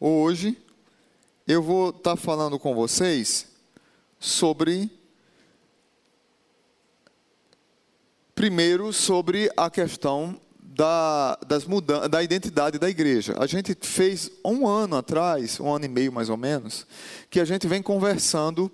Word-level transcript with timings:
hoje 0.00 0.56
eu 1.46 1.62
vou 1.62 1.90
estar 1.90 2.02
tá 2.10 2.16
falando 2.16 2.58
com 2.58 2.74
vocês 2.74 3.48
sobre 4.18 4.90
primeiro 8.34 8.92
sobre 8.92 9.50
a 9.56 9.68
questão 9.68 10.40
da, 10.60 11.36
das 11.46 11.64
mudanças, 11.64 12.08
da 12.08 12.22
identidade 12.22 12.78
da 12.78 12.88
igreja. 12.88 13.34
A 13.38 13.46
gente 13.46 13.76
fez 13.80 14.30
um 14.44 14.66
ano 14.66 14.96
atrás, 14.96 15.58
um 15.58 15.74
ano 15.74 15.86
e 15.86 15.88
meio 15.88 16.12
mais 16.12 16.28
ou 16.28 16.36
menos, 16.36 16.86
que 17.28 17.40
a 17.40 17.44
gente 17.44 17.66
vem 17.66 17.82
conversando 17.82 18.70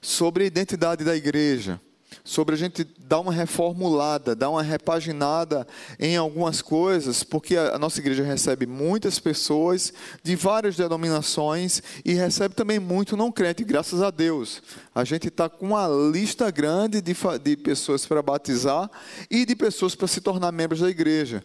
sobre 0.00 0.44
a 0.44 0.46
identidade 0.46 1.04
da 1.04 1.16
igreja 1.16 1.80
sobre 2.24 2.54
a 2.54 2.58
gente 2.58 2.84
dar 2.98 3.20
uma 3.20 3.32
reformulada, 3.32 4.34
dar 4.34 4.50
uma 4.50 4.62
repaginada 4.62 5.66
em 5.98 6.16
algumas 6.16 6.60
coisas, 6.60 7.22
porque 7.22 7.56
a 7.56 7.78
nossa 7.78 8.00
igreja 8.00 8.22
recebe 8.22 8.66
muitas 8.66 9.18
pessoas 9.18 9.92
de 10.22 10.36
várias 10.36 10.76
denominações 10.76 11.82
e 12.04 12.12
recebe 12.12 12.54
também 12.54 12.78
muito 12.78 13.16
não 13.16 13.32
crente, 13.32 13.64
graças 13.64 14.02
a 14.02 14.10
Deus. 14.10 14.62
A 14.94 15.04
gente 15.04 15.28
está 15.28 15.48
com 15.48 15.66
uma 15.66 15.88
lista 15.88 16.50
grande 16.50 17.00
de, 17.00 17.14
de 17.42 17.56
pessoas 17.56 18.06
para 18.06 18.22
batizar 18.22 18.90
e 19.30 19.44
de 19.44 19.56
pessoas 19.56 19.94
para 19.94 20.06
se 20.06 20.20
tornar 20.20 20.52
membros 20.52 20.80
da 20.80 20.88
igreja. 20.88 21.42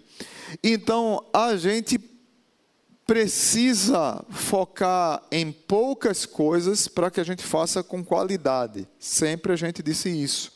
Então, 0.63 1.23
a 1.33 1.55
gente 1.55 1.99
precisa 3.05 4.23
focar 4.29 5.21
em 5.31 5.51
poucas 5.51 6.25
coisas 6.25 6.87
para 6.87 7.11
que 7.11 7.19
a 7.19 7.23
gente 7.23 7.43
faça 7.43 7.83
com 7.83 8.03
qualidade. 8.03 8.87
Sempre 8.97 9.53
a 9.53 9.55
gente 9.55 9.83
disse 9.83 10.09
isso. 10.09 10.52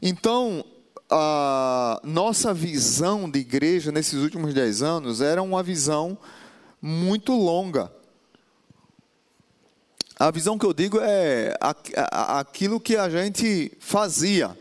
Então, 0.00 0.64
a 1.10 2.00
nossa 2.04 2.52
visão 2.52 3.30
de 3.30 3.38
igreja 3.38 3.92
nesses 3.92 4.20
últimos 4.20 4.52
dez 4.52 4.82
anos 4.82 5.20
era 5.20 5.42
uma 5.42 5.62
visão 5.62 6.18
muito 6.80 7.32
longa. 7.32 7.92
A 10.18 10.30
visão 10.30 10.58
que 10.58 10.64
eu 10.64 10.72
digo 10.72 10.98
é 11.00 11.54
aquilo 12.10 12.80
que 12.80 12.96
a 12.96 13.08
gente 13.08 13.72
fazia. 13.78 14.56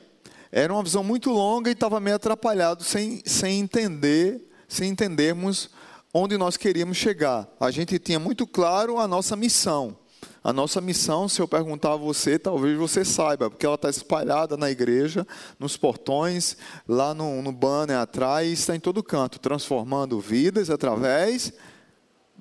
Era 0.51 0.73
uma 0.73 0.83
visão 0.83 1.03
muito 1.03 1.31
longa 1.31 1.69
e 1.69 1.73
estava 1.73 1.99
meio 1.99 2.15
atrapalhado 2.15 2.83
sem, 2.83 3.21
sem 3.25 3.59
entender, 3.59 4.49
sem 4.67 4.89
entendermos 4.89 5.69
onde 6.13 6.37
nós 6.37 6.57
queríamos 6.57 6.97
chegar. 6.97 7.47
A 7.59 7.71
gente 7.71 7.97
tinha 7.99 8.19
muito 8.19 8.45
claro 8.45 8.99
a 8.99 9.07
nossa 9.07 9.35
missão. 9.35 9.97
A 10.45 10.53
nossa 10.53 10.79
missão, 10.79 11.27
se 11.27 11.41
eu 11.41 11.47
perguntar 11.47 11.93
a 11.93 11.97
você, 11.97 12.37
talvez 12.37 12.77
você 12.77 13.03
saiba, 13.03 13.49
porque 13.49 13.65
ela 13.65 13.73
está 13.73 13.89
espalhada 13.89 14.55
na 14.55 14.69
igreja, 14.69 15.25
nos 15.57 15.75
portões, 15.75 16.55
lá 16.87 17.15
no, 17.15 17.41
no 17.41 17.51
banner 17.51 17.97
atrás, 17.97 18.59
está 18.59 18.75
em 18.75 18.79
todo 18.79 19.01
canto, 19.01 19.39
transformando 19.39 20.19
vidas 20.19 20.69
através 20.69 21.51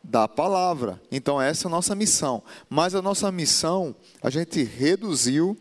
da 0.02 0.28
palavra. 0.28 1.00
Então, 1.10 1.40
essa 1.40 1.66
é 1.66 1.68
a 1.68 1.70
nossa 1.70 1.94
missão. 1.94 2.42
Mas 2.68 2.94
a 2.94 3.00
nossa 3.00 3.32
missão, 3.32 3.96
a 4.22 4.28
gente 4.28 4.62
reduziu 4.62 5.56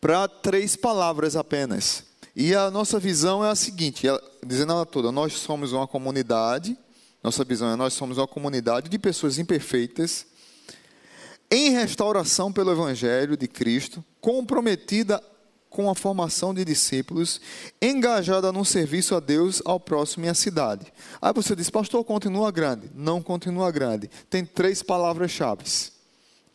para 0.00 0.26
três 0.26 0.74
palavras 0.74 1.36
apenas. 1.36 2.04
E 2.34 2.54
a 2.54 2.70
nossa 2.70 2.98
visão 2.98 3.44
é 3.44 3.50
a 3.50 3.54
seguinte, 3.54 4.06
dizendo 4.42 4.72
ela 4.72 4.86
toda, 4.86 5.12
nós 5.12 5.34
somos 5.34 5.74
uma 5.74 5.86
comunidade, 5.86 6.74
nossa 7.22 7.44
visão 7.44 7.70
é 7.70 7.76
nós 7.76 7.92
somos 7.92 8.16
uma 8.16 8.26
comunidade 8.26 8.88
de 8.88 8.98
pessoas 8.98 9.38
imperfeitas, 9.38 10.31
em 11.52 11.68
restauração 11.68 12.50
pelo 12.50 12.72
Evangelho 12.72 13.36
de 13.36 13.46
Cristo, 13.46 14.02
comprometida 14.22 15.22
com 15.68 15.90
a 15.90 15.94
formação 15.94 16.54
de 16.54 16.64
discípulos, 16.64 17.42
engajada 17.80 18.50
no 18.50 18.64
serviço 18.64 19.14
a 19.14 19.20
Deus, 19.20 19.60
ao 19.66 19.78
próximo 19.78 20.24
e 20.24 20.30
à 20.30 20.34
cidade. 20.34 20.90
Aí 21.20 21.30
você 21.34 21.54
diz, 21.54 21.68
pastor, 21.68 22.02
continua 22.04 22.50
grande. 22.50 22.90
Não 22.94 23.20
continua 23.20 23.70
grande. 23.70 24.08
Tem 24.30 24.46
três 24.46 24.82
palavras-chave. 24.82 25.64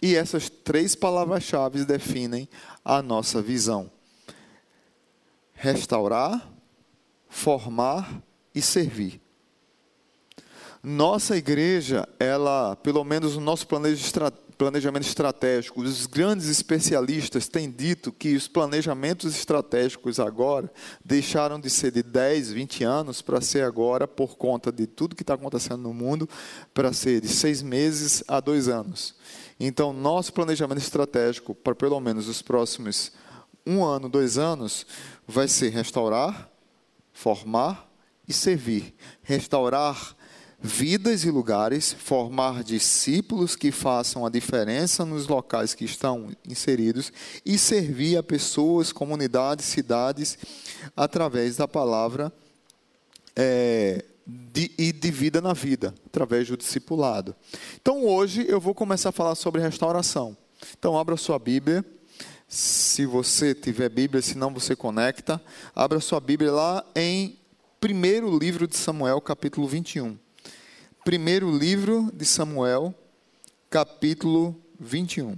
E 0.01 0.15
essas 0.15 0.49
três 0.49 0.95
palavras-chave 0.95 1.85
definem 1.85 2.49
a 2.83 2.99
nossa 2.99 3.39
visão: 3.39 3.91
restaurar, 5.53 6.51
formar 7.29 8.19
e 8.53 8.63
servir. 8.63 9.21
Nossa 10.81 11.37
igreja, 11.37 12.07
ela, 12.19 12.75
pelo 12.77 13.03
menos 13.03 13.35
o 13.35 13.41
nosso 13.41 13.67
planejamento 13.67 14.46
planejamento 14.57 15.05
estratégico, 15.05 15.81
os 15.81 16.07
grandes 16.07 16.47
especialistas 16.47 17.47
têm 17.47 17.69
dito 17.69 18.11
que 18.11 18.35
os 18.35 18.47
planejamentos 18.47 19.35
estratégicos 19.35 20.19
agora 20.19 20.71
deixaram 21.05 21.59
de 21.59 21.69
ser 21.69 21.91
de 21.91 22.01
10, 22.01 22.53
20 22.53 22.83
anos 22.83 23.21
para 23.21 23.39
ser 23.39 23.63
agora, 23.63 24.07
por 24.07 24.35
conta 24.35 24.71
de 24.71 24.87
tudo 24.87 25.15
que 25.15 25.21
está 25.21 25.35
acontecendo 25.35 25.83
no 25.83 25.93
mundo, 25.93 26.27
para 26.73 26.91
ser 26.91 27.21
de 27.21 27.27
seis 27.27 27.61
meses 27.61 28.23
a 28.27 28.39
dois 28.39 28.67
anos. 28.67 29.15
Então, 29.59 29.93
nosso 29.93 30.33
planejamento 30.33 30.79
estratégico 30.79 31.53
para 31.53 31.75
pelo 31.75 31.99
menos 31.99 32.27
os 32.27 32.41
próximos 32.41 33.11
um 33.65 33.83
ano, 33.83 34.07
dois 34.07 34.37
anos, 34.37 34.87
vai 35.27 35.47
ser 35.47 35.69
restaurar, 35.69 36.49
formar 37.11 37.87
e 38.27 38.33
servir. 38.33 38.95
Restaurar 39.21 40.15
vidas 40.59 41.23
e 41.23 41.31
lugares, 41.31 41.93
formar 41.93 42.63
discípulos 42.63 43.55
que 43.55 43.71
façam 43.71 44.25
a 44.25 44.29
diferença 44.29 45.05
nos 45.05 45.27
locais 45.27 45.73
que 45.73 45.85
estão 45.85 46.31
inseridos 46.47 47.11
e 47.45 47.57
servir 47.57 48.17
a 48.17 48.23
pessoas, 48.23 48.91
comunidades, 48.91 49.65
cidades, 49.65 50.37
através 50.95 51.57
da 51.57 51.67
palavra 51.67 52.33
é, 53.35 54.03
de, 54.25 54.71
e 54.77 54.91
de 54.91 55.11
vida 55.11 55.39
na 55.39 55.53
vida, 55.53 55.93
através 56.07 56.47
do 56.47 56.57
discipulado. 56.57 57.35
Então 57.79 58.05
hoje 58.05 58.45
eu 58.49 58.59
vou 58.59 58.73
começar 58.73 59.09
a 59.09 59.13
falar 59.13 59.35
sobre 59.35 59.61
restauração. 59.61 60.35
Então 60.77 60.97
abra 60.97 61.15
sua 61.17 61.37
Bíblia. 61.37 61.85
Se 62.47 63.05
você 63.05 63.53
tiver 63.53 63.89
Bíblia, 63.89 64.21
se 64.21 64.37
não 64.37 64.53
você 64.53 64.75
conecta, 64.75 65.39
abra 65.75 65.99
sua 65.99 66.19
Bíblia 66.19 66.51
lá 66.51 66.85
em 66.95 67.37
primeiro 67.79 68.35
livro 68.37 68.67
de 68.67 68.75
Samuel, 68.75 69.21
capítulo 69.21 69.67
21. 69.67 70.26
Primeiro 71.07 71.49
livro 71.49 72.11
de 72.13 72.25
Samuel, 72.25 72.93
capítulo 73.69 74.61
21. 74.77 75.37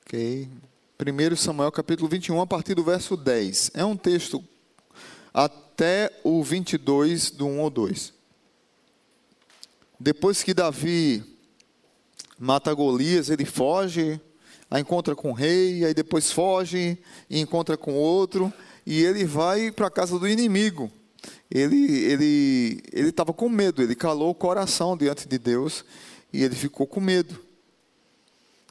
Ok. 0.00 0.48
Primeiro 0.98 1.36
Samuel, 1.36 1.70
capítulo 1.70 2.08
21, 2.08 2.40
a 2.40 2.46
partir 2.48 2.74
do 2.74 2.82
verso 2.82 3.16
10. 3.16 3.70
É 3.74 3.84
um 3.84 3.96
texto 3.96 4.42
até 5.32 6.10
o 6.24 6.42
22, 6.42 7.30
do 7.30 7.46
1 7.46 7.60
ou 7.60 7.70
2. 7.70 8.12
Depois 10.00 10.42
que 10.42 10.52
Davi 10.52 11.22
mata 12.36 12.74
Golias, 12.74 13.30
ele 13.30 13.44
foge 13.44 14.20
encontra 14.80 15.14
com 15.14 15.30
o 15.30 15.34
rei, 15.34 15.84
aí 15.84 15.92
depois 15.94 16.30
foge 16.30 16.98
e 17.28 17.40
encontra 17.40 17.76
com 17.76 17.94
outro, 17.94 18.52
e 18.86 19.02
ele 19.02 19.24
vai 19.24 19.70
para 19.70 19.86
a 19.86 19.90
casa 19.90 20.18
do 20.18 20.28
inimigo. 20.28 20.90
Ele 21.50 22.04
ele 22.04 22.82
ele 22.92 23.08
estava 23.10 23.32
com 23.32 23.48
medo, 23.48 23.82
ele 23.82 23.94
calou 23.94 24.30
o 24.30 24.34
coração 24.34 24.96
diante 24.96 25.28
de 25.28 25.38
Deus 25.38 25.84
e 26.32 26.42
ele 26.42 26.54
ficou 26.54 26.86
com 26.86 27.00
medo. 27.00 27.38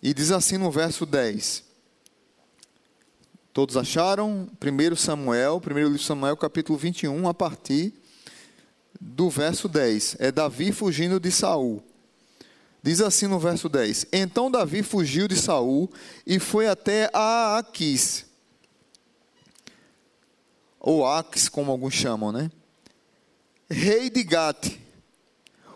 E 0.01 0.13
diz 0.13 0.31
assim 0.31 0.57
no 0.57 0.71
verso 0.71 1.05
10. 1.05 1.63
Todos 3.53 3.77
acharam? 3.77 4.49
1 4.59 4.95
Samuel, 4.95 5.61
1 5.63 5.73
livro 5.75 5.97
de 5.97 6.03
Samuel, 6.03 6.37
capítulo 6.37 6.79
21, 6.79 7.27
a 7.27 7.33
partir 7.33 7.93
do 8.99 9.29
verso 9.29 9.67
10. 9.67 10.15
É 10.19 10.31
Davi 10.31 10.71
fugindo 10.71 11.19
de 11.19 11.31
Saul. 11.31 11.83
Diz 12.83 12.99
assim 12.99 13.27
no 13.27 13.39
verso 13.39 13.69
10: 13.69 14.07
Então 14.11 14.49
Davi 14.49 14.81
fugiu 14.81 15.27
de 15.27 15.35
Saul 15.35 15.89
e 16.25 16.39
foi 16.39 16.67
até 16.67 17.09
a 17.13 17.57
Aquis, 17.57 18.25
ou 20.79 21.05
Aques, 21.05 21.47
como 21.47 21.71
alguns 21.71 21.93
chamam, 21.93 22.31
né? 22.31 22.49
Rei 23.69 24.09
de 24.09 24.23
Gate. 24.23 24.79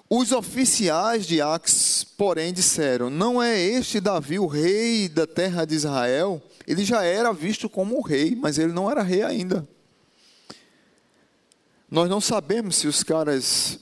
Os 0.09 0.31
oficiais 0.31 1.25
de 1.25 1.41
Aques, 1.41 2.03
porém, 2.17 2.51
disseram: 2.51 3.09
Não 3.09 3.41
é 3.41 3.59
este 3.59 3.99
Davi 3.99 4.39
o 4.39 4.47
rei 4.47 5.07
da 5.07 5.27
terra 5.27 5.65
de 5.65 5.75
Israel? 5.75 6.41
Ele 6.67 6.83
já 6.83 7.03
era 7.03 7.31
visto 7.31 7.69
como 7.69 8.01
rei, 8.01 8.35
mas 8.35 8.57
ele 8.57 8.73
não 8.73 8.89
era 8.89 9.03
rei 9.03 9.21
ainda. 9.21 9.67
Nós 11.89 12.09
não 12.09 12.19
sabemos 12.19 12.77
se 12.77 12.87
os 12.87 13.03
caras 13.03 13.79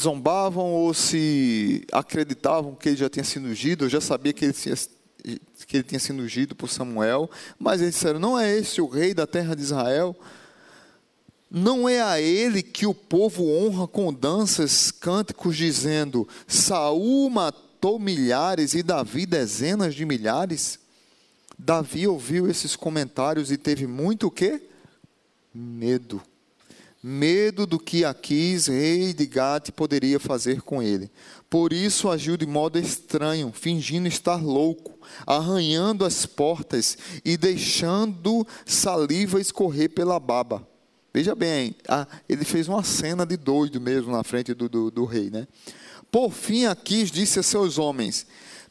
zombavam 0.00 0.64
ou 0.64 0.92
se 0.94 1.86
acreditavam 1.92 2.74
que 2.74 2.90
ele 2.90 2.96
já 2.96 3.08
tinha 3.08 3.24
sido 3.24 3.46
ungido, 3.46 3.84
eu 3.84 3.88
já 3.88 4.00
sabia 4.00 4.32
que 4.32 4.44
ele 4.44 4.52
tinha, 4.52 4.76
que 5.66 5.76
ele 5.76 5.84
tinha 5.84 5.98
sido 5.98 6.22
ungido 6.22 6.54
por 6.54 6.68
Samuel, 6.68 7.30
mas 7.58 7.80
eles 7.80 7.94
disseram: 7.94 8.18
não 8.18 8.38
é 8.38 8.56
esse 8.56 8.80
o 8.80 8.86
rei 8.86 9.14
da 9.14 9.26
terra 9.26 9.54
de 9.54 9.62
Israel? 9.62 10.16
Não 11.50 11.88
é 11.88 12.02
a 12.02 12.20
ele 12.20 12.62
que 12.62 12.86
o 12.86 12.94
povo 12.94 13.48
honra 13.48 13.86
com 13.86 14.12
danças, 14.12 14.90
cânticos, 14.90 15.56
dizendo: 15.56 16.28
Saul 16.46 17.30
matou 17.30 17.98
milhares 17.98 18.74
e 18.74 18.82
Davi 18.82 19.26
dezenas 19.26 19.94
de 19.94 20.04
milhares? 20.04 20.78
Davi 21.58 22.06
ouviu 22.06 22.50
esses 22.50 22.76
comentários 22.76 23.50
e 23.50 23.56
teve 23.56 23.86
muito 23.86 24.26
o 24.26 24.30
quê? 24.30 24.60
Medo. 25.54 26.20
Medo 27.08 27.68
do 27.68 27.78
que 27.78 28.04
Aquis, 28.04 28.66
rei 28.66 29.14
de 29.14 29.26
Gate, 29.26 29.70
poderia 29.70 30.18
fazer 30.18 30.60
com 30.60 30.82
ele. 30.82 31.08
Por 31.48 31.72
isso 31.72 32.10
agiu 32.10 32.36
de 32.36 32.44
modo 32.44 32.80
estranho, 32.80 33.52
fingindo 33.54 34.08
estar 34.08 34.42
louco, 34.42 34.98
arranhando 35.24 36.04
as 36.04 36.26
portas 36.26 36.98
e 37.24 37.36
deixando 37.36 38.44
saliva 38.64 39.40
escorrer 39.40 39.90
pela 39.90 40.18
baba. 40.18 40.66
Veja 41.14 41.32
bem, 41.36 41.76
ele 42.28 42.44
fez 42.44 42.66
uma 42.66 42.82
cena 42.82 43.24
de 43.24 43.36
doido 43.36 43.80
mesmo 43.80 44.10
na 44.10 44.24
frente 44.24 44.52
do, 44.52 44.68
do, 44.68 44.90
do 44.90 45.04
rei, 45.04 45.30
né? 45.30 45.46
Por 46.10 46.32
fim, 46.32 46.64
Aquis 46.66 47.12
disse 47.12 47.38
a 47.38 47.42
seus 47.44 47.78
homens: 47.78 48.26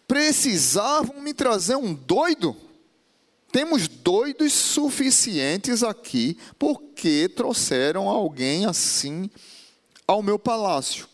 Precisavam 0.06 1.22
me 1.22 1.34
trazer 1.34 1.78
um 1.78 1.94
doido? 1.94 2.54
Temos 3.56 3.88
doidos 3.88 4.52
suficientes 4.52 5.82
aqui, 5.82 6.38
porque 6.60 7.30
trouxeram 7.30 8.10
alguém 8.10 8.66
assim 8.66 9.30
ao 10.06 10.22
meu 10.22 10.38
palácio. 10.38 11.08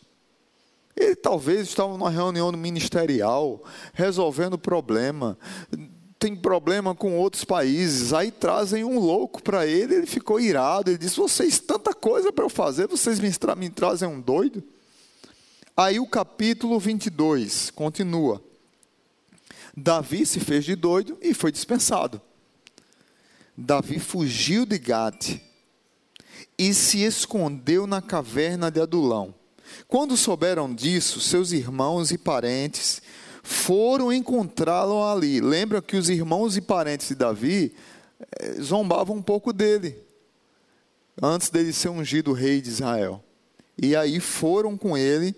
Ele 0.97 1.15
talvez 1.15 1.67
estava 1.67 1.95
numa 1.95 2.09
reunião 2.09 2.51
ministerial, 2.53 3.63
resolvendo 3.93 4.57
problema, 4.57 5.37
tem 6.17 6.35
problema 6.35 6.95
com 6.95 7.15
outros 7.15 7.45
países, 7.45 8.11
aí 8.11 8.31
trazem 8.31 8.83
um 8.83 8.97
louco 8.97 9.43
para 9.43 9.67
ele, 9.67 9.93
ele 9.93 10.07
ficou 10.07 10.39
irado, 10.39 10.89
ele 10.89 10.97
disse: 10.97 11.17
Vocês, 11.17 11.59
tanta 11.59 11.93
coisa 11.93 12.31
para 12.31 12.45
eu 12.45 12.49
fazer, 12.49 12.87
vocês 12.87 13.19
me, 13.19 13.31
tra 13.31 13.55
me 13.55 13.69
trazem 13.69 14.09
um 14.09 14.19
doido? 14.19 14.63
Aí 15.77 15.99
o 15.99 16.07
capítulo 16.07 16.79
22 16.79 17.69
continua. 17.69 18.43
Davi 19.77 20.25
se 20.25 20.39
fez 20.39 20.65
de 20.65 20.75
doido 20.75 21.19
e 21.21 21.35
foi 21.35 21.51
dispensado. 21.51 22.19
Davi 23.57 23.99
fugiu 23.99 24.65
de 24.65 24.77
Gate 24.77 25.41
e 26.57 26.73
se 26.73 27.03
escondeu 27.03 27.85
na 27.85 28.01
caverna 28.01 28.71
de 28.71 28.79
Adulão. 28.79 29.33
Quando 29.87 30.17
souberam 30.17 30.73
disso, 30.73 31.19
seus 31.19 31.51
irmãos 31.51 32.11
e 32.11 32.17
parentes 32.17 33.01
foram 33.43 34.11
encontrá-lo 34.11 35.03
ali. 35.03 35.41
Lembra 35.41 35.81
que 35.81 35.97
os 35.97 36.09
irmãos 36.09 36.55
e 36.57 36.61
parentes 36.61 37.09
de 37.09 37.15
Davi 37.15 37.75
eh, 38.39 38.53
zombavam 38.61 39.17
um 39.17 39.21
pouco 39.21 39.51
dele, 39.51 39.97
antes 41.21 41.49
dele 41.49 41.73
ser 41.73 41.89
ungido 41.89 42.33
rei 42.33 42.61
de 42.61 42.69
Israel. 42.69 43.23
E 43.81 43.95
aí 43.95 44.19
foram 44.19 44.77
com 44.77 44.97
ele 44.97 45.35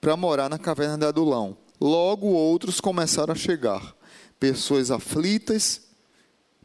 para 0.00 0.16
morar 0.16 0.48
na 0.48 0.58
caverna 0.58 0.98
de 0.98 1.06
Adulão. 1.06 1.56
Logo 1.80 2.26
outros 2.26 2.80
começaram 2.80 3.32
a 3.32 3.36
chegar, 3.36 3.94
pessoas 4.40 4.90
aflitas 4.90 5.85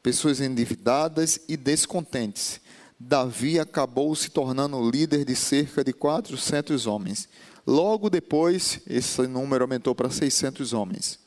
pessoas 0.02 0.42
endividadas 0.42 1.40
e 1.48 1.56
descontentes. 1.56 2.60
Davi 3.00 3.60
acabou 3.60 4.16
se 4.16 4.30
tornando 4.30 4.90
líder 4.90 5.26
de 5.26 5.36
cerca 5.36 5.84
de 5.84 5.94
400 5.94 6.86
homens. 6.86 7.28
Logo 7.66 8.10
depois, 8.10 8.80
esse 8.88 9.22
número 9.28 9.64
aumentou 9.64 9.96
para 9.96 10.10
600 10.10 10.74
homens. 10.74 11.20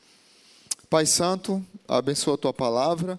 Pai 0.89 1.07
Santo, 1.07 1.65
abençoa 1.89 2.35
a 2.35 2.39
tua 2.39 2.53
palavra 2.53 3.19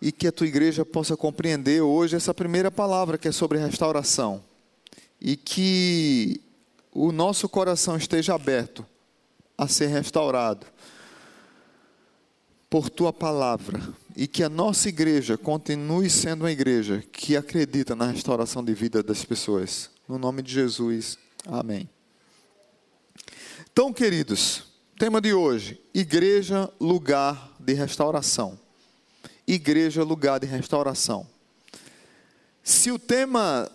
e 0.00 0.12
que 0.12 0.28
a 0.28 0.32
tua 0.32 0.46
igreja 0.46 0.84
possa 0.84 1.16
compreender 1.16 1.80
hoje 1.80 2.14
essa 2.14 2.32
primeira 2.32 2.70
palavra 2.70 3.18
que 3.18 3.26
é 3.26 3.32
sobre 3.32 3.58
restauração 3.58 4.42
e 5.20 5.36
que 5.36 6.40
o 6.92 7.10
nosso 7.10 7.48
coração 7.48 7.96
esteja 7.96 8.34
aberto 8.34 8.86
a 9.56 9.66
ser 9.66 9.88
restaurado 9.88 10.66
por 12.70 12.90
tua 12.90 13.12
palavra 13.12 13.80
e 14.14 14.26
que 14.26 14.42
a 14.42 14.48
nossa 14.48 14.88
igreja 14.88 15.38
continue 15.38 16.10
sendo 16.10 16.42
uma 16.42 16.50
igreja 16.50 17.02
que 17.12 17.36
acredita 17.36 17.94
na 17.94 18.10
restauração 18.10 18.64
de 18.64 18.74
vida 18.74 19.02
das 19.02 19.24
pessoas. 19.24 19.90
No 20.08 20.18
nome 20.18 20.42
de 20.42 20.52
Jesus. 20.52 21.16
Amém. 21.46 21.88
Então, 23.72 23.92
queridos, 23.92 24.64
tema 24.98 25.20
de 25.20 25.32
hoje: 25.32 25.80
igreja, 25.94 26.70
lugar 26.80 27.54
de 27.58 27.72
restauração. 27.72 28.58
Igreja, 29.46 30.02
lugar 30.02 30.40
de 30.40 30.46
restauração. 30.46 31.26
Se 32.62 32.90
o 32.90 32.98
tema 32.98 33.70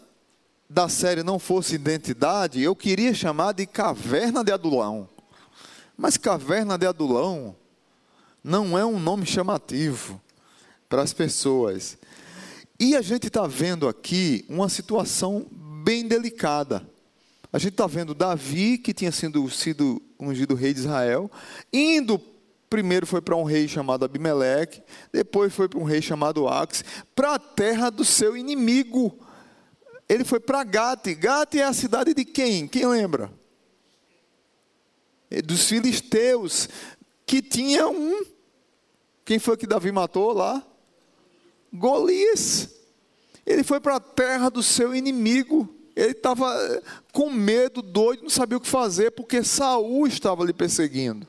da 0.70 0.88
série 0.88 1.24
não 1.24 1.40
fosse 1.40 1.76
identidade, 1.76 2.62
eu 2.62 2.76
queria 2.76 3.14
chamar 3.14 3.54
de 3.54 3.66
caverna 3.66 4.44
de 4.44 4.52
Adulão. 4.52 5.10
Mas 5.98 6.18
caverna 6.18 6.78
de 6.78 6.86
Adulão 6.86 7.56
não 8.44 8.78
é 8.78 8.86
um 8.86 9.00
nome 9.00 9.26
chamativo 9.26 10.22
para 10.90 11.02
as 11.02 11.14
pessoas. 11.14 11.98
E 12.80 12.96
a 12.96 13.02
gente 13.02 13.28
está 13.28 13.48
vendo 13.48 13.88
aqui 13.88 14.46
uma 14.50 14.68
situação 14.68 15.48
bem 15.84 16.08
delicada. 16.08 16.88
A 17.52 17.58
gente 17.58 17.74
está 17.74 17.88
vendo 17.88 18.14
Davi, 18.14 18.78
que 18.78 18.94
tinha 18.94 19.12
sido, 19.12 19.50
sido 19.50 20.02
ungido 20.20 20.56
rei 20.56 20.74
de 20.74 20.82
Israel, 20.82 21.32
indo 21.72 22.20
primeiro 22.74 23.06
foi 23.06 23.22
para 23.22 23.36
um 23.36 23.44
rei 23.44 23.68
chamado 23.68 24.04
Abimeleque, 24.04 24.82
depois 25.12 25.54
foi 25.54 25.70
para 25.70 25.80
um 25.80 25.84
rei 25.84 26.02
chamado 26.02 26.48
Ax, 26.48 26.84
para 27.16 27.36
a 27.36 27.40
terra 27.40 27.92
do 27.92 28.04
seu 28.04 28.36
inimigo. 28.36 29.16
Ele 30.10 30.24
foi 30.24 30.40
para 30.40 30.64
Gate. 30.64 31.14
Gate 31.14 31.56
é 31.56 31.64
a 31.64 31.74
cidade 31.74 32.16
de 32.16 32.26
quem? 32.26 32.68
Quem 32.68 32.88
lembra? 32.88 33.32
É 35.30 35.40
dos 35.40 35.68
filisteus, 35.68 36.68
que 37.28 37.44
tinha 37.44 37.88
um 37.88 38.26
quem 39.26 39.40
foi 39.40 39.58
que 39.58 39.68
Davi 39.68 39.92
matou 39.92 40.34
lá? 40.34 40.62
Golias. 41.72 42.70
Ele 43.46 43.64
foi 43.64 43.80
para 43.80 43.96
a 43.96 44.00
terra 44.00 44.50
do 44.50 44.62
seu 44.62 44.96
inimigo. 44.96 45.74
Ele 45.96 46.12
estava 46.12 46.48
com 47.12 47.30
medo, 47.30 47.82
doido, 47.82 48.24
não 48.24 48.30
sabia 48.30 48.58
o 48.58 48.62
que 48.62 48.68
fazer, 48.68 49.12
porque 49.12 49.44
Saul 49.44 50.08
estava 50.08 50.44
lhe 50.44 50.54
perseguindo. 50.54 51.28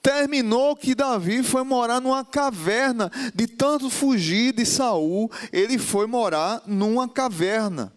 Terminou 0.00 0.76
que 0.76 0.94
Davi 0.94 1.42
foi 1.42 1.62
morar 1.62 2.00
numa 2.00 2.24
caverna, 2.24 3.10
de 3.34 3.46
tanto 3.46 3.90
fugir 3.90 4.52
de 4.52 4.64
Saul, 4.64 5.30
ele 5.52 5.76
foi 5.78 6.06
morar 6.06 6.62
numa 6.66 7.08
caverna. 7.08 7.92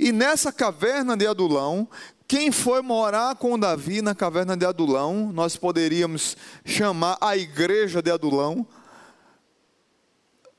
E 0.00 0.10
nessa 0.10 0.50
caverna 0.50 1.16
de 1.16 1.26
Adulão, 1.26 1.88
quem 2.26 2.50
foi 2.50 2.80
morar 2.80 3.36
com 3.36 3.58
Davi 3.58 4.00
na 4.00 4.14
caverna 4.14 4.56
de 4.56 4.64
Adulão, 4.64 5.30
nós 5.32 5.56
poderíamos 5.56 6.36
chamar 6.64 7.18
a 7.20 7.36
igreja 7.36 8.00
de 8.00 8.10
Adulão, 8.10 8.66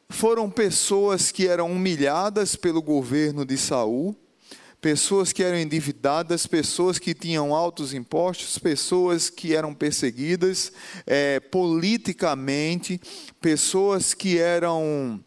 foram 0.10 0.50
pessoas 0.50 1.31
que 1.31 1.48
eram 1.48 1.72
humilhadas 1.72 2.55
pelo 2.55 2.81
governo 2.81 3.43
de 3.43 3.57
Saul, 3.57 4.15
pessoas 4.79 5.34
que 5.34 5.41
eram 5.41 5.57
endividadas, 5.57 6.45
pessoas 6.45 7.00
que 7.00 7.15
tinham 7.15 7.55
altos 7.55 7.91
impostos, 7.91 8.60
pessoas 8.60 9.31
que 9.31 9.55
eram 9.55 9.74
perseguidas 9.74 10.72
é, 11.07 11.39
politicamente, 11.39 13.01
pessoas 13.41 14.13
que 14.13 14.38
eram 14.38 15.19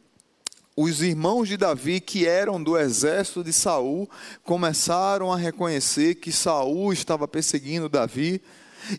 os 0.80 1.02
irmãos 1.02 1.48
de 1.48 1.56
Davi, 1.56 2.00
que 2.00 2.24
eram 2.24 2.62
do 2.62 2.78
exército 2.78 3.42
de 3.42 3.52
Saul, 3.52 4.08
começaram 4.44 5.32
a 5.32 5.36
reconhecer 5.36 6.14
que 6.14 6.30
Saul 6.30 6.92
estava 6.92 7.26
perseguindo 7.26 7.88
Davi 7.88 8.40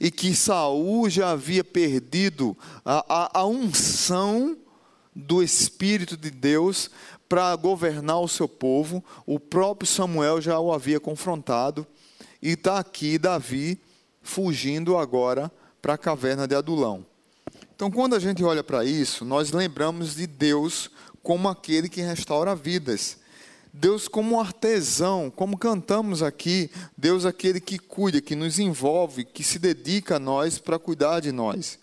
e 0.02 0.12
que 0.12 0.36
Saul 0.36 1.10
já 1.10 1.32
havia 1.32 1.64
perdido 1.64 2.58
a, 2.84 3.06
a, 3.08 3.40
a 3.40 3.46
unção 3.46 4.58
do 5.16 5.42
Espírito 5.42 6.18
de 6.18 6.30
Deus 6.30 6.92
para 7.30 7.56
governar 7.56 8.20
o 8.20 8.28
seu 8.28 8.50
povo. 8.50 9.02
O 9.26 9.40
próprio 9.40 9.88
Samuel 9.88 10.42
já 10.42 10.60
o 10.60 10.74
havia 10.74 11.00
confrontado. 11.00 11.88
E 12.42 12.50
está 12.50 12.78
aqui 12.78 13.18
Davi 13.18 13.80
fugindo 14.22 14.98
agora 14.98 15.50
para 15.82 15.94
a 15.94 15.98
caverna 15.98 16.46
de 16.46 16.56
Adulão. 16.56 17.06
Então, 17.74 17.90
quando 17.90 18.14
a 18.14 18.20
gente 18.20 18.44
olha 18.44 18.62
para 18.62 18.84
isso, 18.84 19.24
nós 19.24 19.54
lembramos 19.54 20.14
de 20.14 20.28
Deus 20.28 20.92
como 21.24 21.50
aquele 21.50 21.90
que 21.90 22.02
restaura 22.02 22.56
vidas. 22.56 23.18
Deus 23.72 24.08
como 24.08 24.40
artesão, 24.40 25.32
como 25.34 25.58
cantamos 25.58 26.24
aqui, 26.24 26.72
Deus 26.98 27.26
aquele 27.26 27.62
que 27.62 27.78
cuida, 27.78 28.20
que 28.20 28.36
nos 28.36 28.58
envolve, 28.58 29.24
que 29.24 29.44
se 29.44 29.60
dedica 29.60 30.16
a 30.16 30.20
nós 30.20 30.58
para 30.58 30.80
cuidar 30.80 31.20
de 31.20 31.32
nós. 31.32 31.78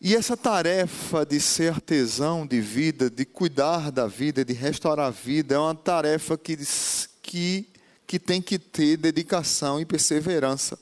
E 0.00 0.14
essa 0.14 0.36
tarefa 0.36 1.26
de 1.26 1.40
ser 1.40 1.72
artesão 1.72 2.46
de 2.46 2.60
vida, 2.60 3.10
de 3.10 3.24
cuidar 3.24 3.90
da 3.90 4.06
vida, 4.06 4.44
de 4.44 4.52
restaurar 4.52 5.08
a 5.08 5.10
vida, 5.10 5.56
é 5.56 5.58
uma 5.58 5.74
tarefa 5.74 6.38
que, 6.38 6.56
que, 7.20 7.68
que 8.06 8.18
tem 8.20 8.40
que 8.40 8.60
ter 8.60 8.96
dedicação 8.96 9.80
e 9.80 9.84
perseverança. 9.84 10.78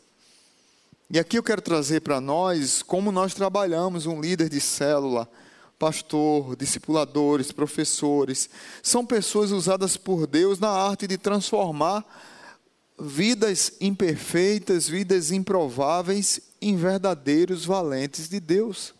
E 1.11 1.19
aqui 1.19 1.39
eu 1.39 1.43
quero 1.43 1.63
trazer 1.63 2.01
para 2.01 2.21
nós 2.21 2.83
como 2.83 3.11
nós 3.11 3.33
trabalhamos 3.33 4.05
um 4.05 4.21
líder 4.21 4.51
de 4.51 4.61
célula 4.61 5.27
pastor, 5.78 6.56
discipuladores, 6.56 7.52
professores, 7.52 8.49
são 8.83 9.04
pessoas 9.04 9.50
usadas 9.50 9.97
por 9.97 10.26
Deus 10.26 10.59
na 10.59 10.71
arte 10.71 11.06
de 11.06 11.18
transformar 11.18 12.04
vidas 12.99 13.73
imperfeitas, 13.80 14.88
vidas 14.88 15.30
improváveis 15.30 16.40
em 16.61 16.76
verdadeiros 16.76 17.64
valentes 17.64 18.28
de 18.28 18.40
Deus. 18.40 18.95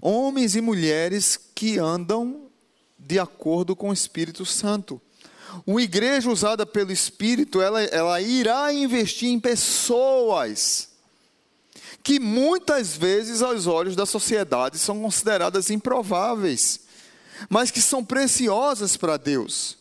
Homens 0.00 0.54
e 0.54 0.60
mulheres 0.60 1.38
que 1.54 1.78
andam 1.78 2.50
de 2.98 3.18
acordo 3.18 3.74
com 3.74 3.88
o 3.88 3.94
Espírito 3.94 4.44
Santo. 4.44 5.00
Uma 5.66 5.80
igreja 5.80 6.30
usada 6.30 6.66
pelo 6.66 6.92
Espírito, 6.92 7.62
ela, 7.62 7.82
ela 7.82 8.20
irá 8.20 8.70
investir 8.72 9.30
em 9.30 9.40
pessoas 9.40 10.95
que 12.06 12.20
muitas 12.20 12.96
vezes, 12.96 13.42
aos 13.42 13.66
olhos 13.66 13.96
da 13.96 14.06
sociedade, 14.06 14.78
são 14.78 15.02
consideradas 15.02 15.70
improváveis, 15.70 16.82
mas 17.50 17.72
que 17.72 17.82
são 17.82 18.04
preciosas 18.04 18.96
para 18.96 19.16
Deus. 19.16 19.76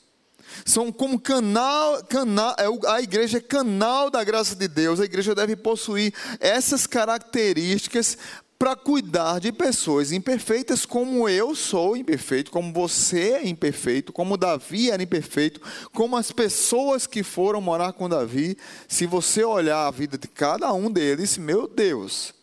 São 0.65 0.91
como 0.91 1.19
canal, 1.19 2.03
canal, 2.05 2.55
é 2.57 2.65
a 2.89 2.99
igreja 2.99 3.37
é 3.37 3.41
canal 3.41 4.09
da 4.09 4.23
graça 4.23 4.55
de 4.55 4.67
Deus. 4.67 4.99
A 4.99 5.05
igreja 5.05 5.35
deve 5.35 5.55
possuir 5.55 6.15
essas 6.39 6.87
características 6.87 8.17
para 8.57 8.75
cuidar 8.75 9.39
de 9.39 9.51
pessoas 9.51 10.11
imperfeitas, 10.11 10.85
como 10.85 11.27
eu 11.27 11.53
sou 11.53 11.97
imperfeito, 11.97 12.51
como 12.51 12.71
você 12.71 13.33
é 13.33 13.47
imperfeito, 13.47 14.13
como 14.13 14.37
Davi 14.37 14.89
era 14.89 15.03
imperfeito, 15.03 15.61
como 15.93 16.15
as 16.15 16.31
pessoas 16.31 17.05
que 17.05 17.21
foram 17.21 17.59
morar 17.59 17.93
com 17.93 18.07
Davi. 18.07 18.57
Se 18.87 19.05
você 19.05 19.43
olhar 19.43 19.87
a 19.87 19.91
vida 19.91 20.17
de 20.17 20.27
cada 20.27 20.71
um 20.73 20.89
deles, 20.89 21.37
meu 21.37 21.67
Deus, 21.67 22.33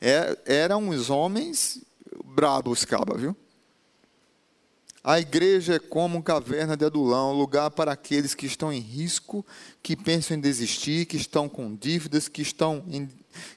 é, 0.00 0.38
eram 0.46 0.88
os 0.88 1.10
homens 1.10 1.82
brabos, 2.24 2.84
caba, 2.84 3.16
viu? 3.16 3.36
A 5.02 5.18
igreja 5.18 5.76
é 5.76 5.78
como 5.78 6.22
caverna 6.22 6.76
de 6.76 6.84
adulão, 6.84 7.32
lugar 7.32 7.70
para 7.70 7.92
aqueles 7.92 8.34
que 8.34 8.46
estão 8.46 8.72
em 8.72 8.80
risco, 8.80 9.46
que 9.82 9.96
pensam 9.96 10.36
em 10.36 10.40
desistir, 10.40 11.06
que 11.06 11.16
estão 11.16 11.48
com 11.48 11.74
dívidas, 11.74 12.28
que 12.28 12.42
estão, 12.42 12.84
em, 12.88 13.08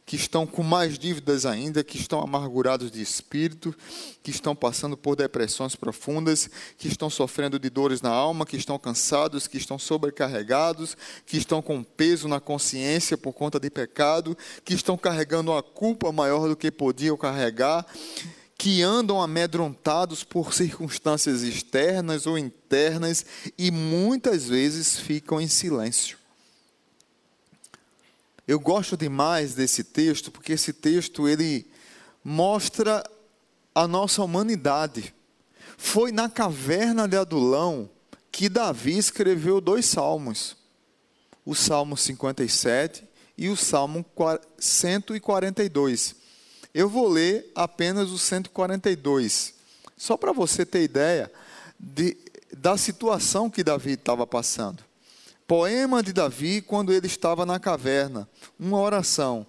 que 0.06 0.16
estão 0.16 0.46
com 0.46 0.64
mais 0.64 0.98
dívidas 0.98 1.46
ainda, 1.46 1.84
que 1.84 1.98
estão 1.98 2.22
amargurados 2.22 2.92
de 2.92 3.02
espírito, 3.02 3.76
que 4.24 4.32
estão 4.32 4.56
passando 4.56 4.98
por 4.98 5.16
depressões 5.16 5.76
profundas, 5.76 6.50
que 6.78 6.88
estão 6.88 7.10
sofrendo 7.10 7.60
de 7.60 7.70
dores 7.70 8.02
na 8.02 8.10
alma, 8.10 8.46
que 8.46 8.58
estão 8.58 8.78
cansados, 8.78 9.48
que 9.48 9.58
estão 9.58 9.80
sobrecarregados, 9.80 10.96
que 11.26 11.38
estão 11.38 11.62
com 11.62 11.84
peso 11.84 12.28
na 12.28 12.40
consciência 12.40 13.18
por 13.18 13.34
conta 13.34 13.60
de 13.60 13.70
pecado, 13.70 14.38
que 14.64 14.74
estão 14.74 14.98
carregando 14.98 15.52
uma 15.52 15.64
culpa 15.64 16.12
maior 16.12 16.48
do 16.48 16.56
que 16.56 16.72
podiam 16.72 17.18
carregar 17.18 17.86
que 18.62 18.84
andam 18.84 19.20
amedrontados 19.20 20.24
por 20.24 20.54
circunstâncias 20.54 21.42
externas 21.42 22.28
ou 22.28 22.38
internas 22.38 23.26
e 23.58 23.72
muitas 23.72 24.46
vezes 24.46 25.00
ficam 25.00 25.42
em 25.42 25.48
silêncio. 25.48 26.21
Eu 28.48 28.60
gosto 28.60 28.98
demais 28.98 29.54
desse 29.54 29.84
texto 29.84 30.32
porque 30.32 30.54
esse 30.54 30.74
texto 30.74 31.28
ele 31.28 31.68
mostra 32.24 33.04
a 33.74 33.88
nossa 33.88 34.24
humanidade. 34.24 35.14
Foi 35.78 36.12
na 36.12 36.30
caverna 36.30 37.08
de 37.08 37.18
Adulão 37.18 37.90
que 38.32 38.50
Davi 38.50 38.98
escreveu 38.98 39.60
dois 39.60 39.86
salmos. 39.86 40.56
O 41.46 41.56
Salmo 41.56 41.98
57 41.98 43.04
e 43.38 43.50
o 43.50 43.58
Salmo 43.58 44.06
142. 44.60 46.16
Eu 46.74 46.88
vou 46.88 47.10
ler 47.10 47.52
apenas 47.56 48.12
o 48.12 48.18
142, 48.18 49.54
só 49.98 50.16
para 50.16 50.32
você 50.32 50.66
ter 50.66 50.84
ideia 50.84 51.32
de, 51.78 52.16
da 52.56 52.78
situação 52.78 53.50
que 53.50 53.64
Davi 53.64 53.94
estava 53.94 54.26
passando. 54.26 54.84
Poema 55.52 56.02
de 56.02 56.14
Davi 56.14 56.62
quando 56.62 56.94
ele 56.94 57.08
estava 57.08 57.46
na 57.46 57.60
caverna, 57.60 58.26
uma 58.58 58.80
oração. 58.80 59.46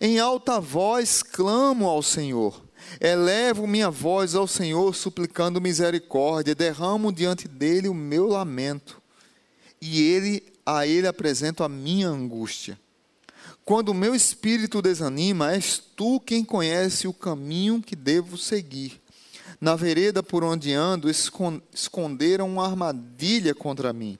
Em 0.00 0.18
alta 0.18 0.58
voz 0.58 1.22
clamo 1.22 1.84
ao 1.84 2.02
Senhor. 2.02 2.64
Elevo 2.98 3.66
minha 3.66 3.90
voz 3.90 4.34
ao 4.34 4.46
Senhor, 4.46 4.94
suplicando 4.94 5.60
misericórdia, 5.60 6.54
derramo 6.54 7.12
diante 7.12 7.46
dele 7.46 7.86
o 7.86 7.92
meu 7.92 8.26
lamento. 8.26 8.98
E 9.78 10.00
ele 10.10 10.42
a 10.64 10.86
ele 10.86 11.06
apresento 11.06 11.62
a 11.62 11.68
minha 11.68 12.08
angústia. 12.08 12.80
Quando 13.62 13.90
o 13.90 13.94
meu 13.94 14.14
espírito 14.14 14.80
desanima, 14.80 15.52
és 15.52 15.78
tu 15.94 16.18
quem 16.18 16.42
conhece 16.42 17.06
o 17.06 17.12
caminho 17.12 17.82
que 17.82 17.94
devo 17.94 18.38
seguir. 18.38 18.98
Na 19.60 19.76
vereda 19.76 20.22
por 20.22 20.42
onde 20.42 20.72
ando, 20.72 21.10
esconderam 21.10 22.48
uma 22.48 22.64
armadilha 22.64 23.54
contra 23.54 23.92
mim. 23.92 24.18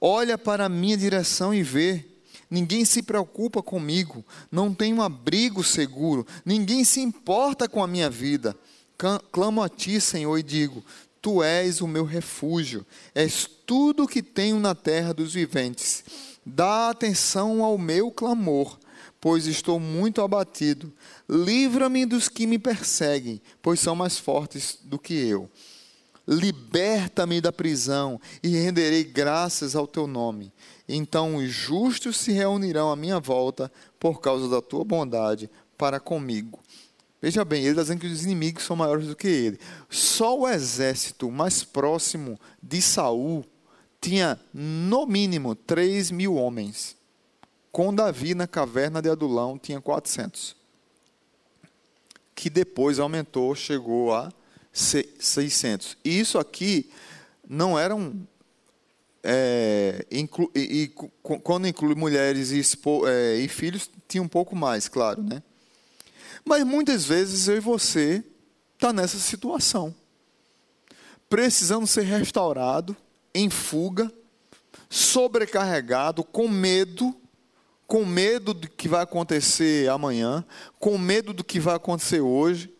Olha 0.00 0.38
para 0.38 0.64
a 0.64 0.68
minha 0.68 0.96
direção 0.96 1.52
e 1.52 1.62
vê. 1.62 2.04
Ninguém 2.50 2.84
se 2.84 3.02
preocupa 3.02 3.62
comigo, 3.62 4.24
não 4.50 4.74
tenho 4.74 5.00
abrigo 5.00 5.62
seguro, 5.62 6.26
ninguém 6.44 6.82
se 6.82 7.00
importa 7.00 7.68
com 7.68 7.80
a 7.80 7.86
minha 7.86 8.10
vida. 8.10 8.56
Clamo 9.30 9.62
a 9.62 9.68
ti, 9.68 10.00
Senhor, 10.00 10.36
e 10.36 10.42
digo: 10.42 10.84
Tu 11.22 11.42
és 11.44 11.80
o 11.80 11.86
meu 11.86 12.04
refúgio, 12.04 12.84
és 13.14 13.48
tudo 13.64 14.08
que 14.08 14.20
tenho 14.20 14.58
na 14.58 14.74
terra 14.74 15.14
dos 15.14 15.34
viventes. 15.34 16.02
Dá 16.44 16.90
atenção 16.90 17.62
ao 17.62 17.78
meu 17.78 18.10
clamor, 18.10 18.80
pois 19.20 19.46
estou 19.46 19.78
muito 19.78 20.20
abatido. 20.20 20.92
Livra-me 21.28 22.04
dos 22.04 22.28
que 22.28 22.46
me 22.46 22.58
perseguem, 22.58 23.40
pois 23.62 23.78
são 23.78 23.94
mais 23.94 24.18
fortes 24.18 24.78
do 24.82 24.98
que 24.98 25.14
eu. 25.14 25.48
Liberta-me 26.30 27.40
da 27.40 27.50
prisão 27.50 28.20
e 28.40 28.50
renderei 28.50 29.02
graças 29.02 29.74
ao 29.74 29.84
teu 29.84 30.06
nome. 30.06 30.52
Então 30.88 31.34
os 31.34 31.50
justos 31.50 32.18
se 32.18 32.30
reunirão 32.30 32.88
à 32.88 32.94
minha 32.94 33.18
volta 33.18 33.70
por 33.98 34.20
causa 34.20 34.48
da 34.48 34.62
tua 34.62 34.84
bondade 34.84 35.50
para 35.76 35.98
comigo. 35.98 36.60
Veja 37.20 37.44
bem, 37.44 37.62
ele 37.62 37.70
está 37.70 37.82
dizendo 37.82 38.00
que 38.00 38.06
os 38.06 38.22
inimigos 38.22 38.62
são 38.62 38.76
maiores 38.76 39.08
do 39.08 39.16
que 39.16 39.26
ele. 39.26 39.58
Só 39.90 40.38
o 40.38 40.48
exército 40.48 41.32
mais 41.32 41.64
próximo 41.64 42.38
de 42.62 42.80
Saul 42.80 43.44
tinha 44.00 44.38
no 44.54 45.06
mínimo 45.06 45.56
3 45.56 46.12
mil 46.12 46.36
homens. 46.36 46.96
Com 47.72 47.92
Davi 47.92 48.36
na 48.36 48.46
caverna 48.46 49.02
de 49.02 49.10
Adulão 49.10 49.58
tinha 49.58 49.80
400. 49.80 50.54
Que 52.36 52.48
depois 52.48 53.00
aumentou, 53.00 53.52
chegou 53.56 54.14
a 54.14 54.32
600. 54.72 55.96
E 56.04 56.20
isso 56.20 56.38
aqui 56.38 56.90
não 57.48 57.78
eram. 57.78 58.14
É, 59.22 60.06
inclu, 60.10 60.50
e, 60.54 60.84
e, 60.84 60.88
quando 61.42 61.68
inclui 61.68 61.94
mulheres 61.94 62.50
e, 62.52 62.58
expo, 62.58 63.06
é, 63.06 63.36
e 63.36 63.48
filhos, 63.48 63.90
tinha 64.08 64.22
um 64.22 64.28
pouco 64.28 64.56
mais, 64.56 64.88
claro, 64.88 65.22
né? 65.22 65.42
Mas 66.44 66.64
muitas 66.64 67.04
vezes 67.04 67.46
eu 67.46 67.56
e 67.56 67.60
você 67.60 68.24
está 68.74 68.94
nessa 68.94 69.18
situação, 69.18 69.94
precisando 71.28 71.86
ser 71.86 72.02
restaurado, 72.02 72.96
em 73.34 73.50
fuga, 73.50 74.10
sobrecarregado, 74.88 76.24
com 76.24 76.48
medo, 76.48 77.14
com 77.86 78.06
medo 78.06 78.54
do 78.54 78.68
que 78.68 78.88
vai 78.88 79.02
acontecer 79.02 79.88
amanhã, 79.90 80.44
com 80.78 80.96
medo 80.96 81.32
do 81.32 81.44
que 81.44 81.60
vai 81.60 81.76
acontecer 81.76 82.20
hoje, 82.20 82.72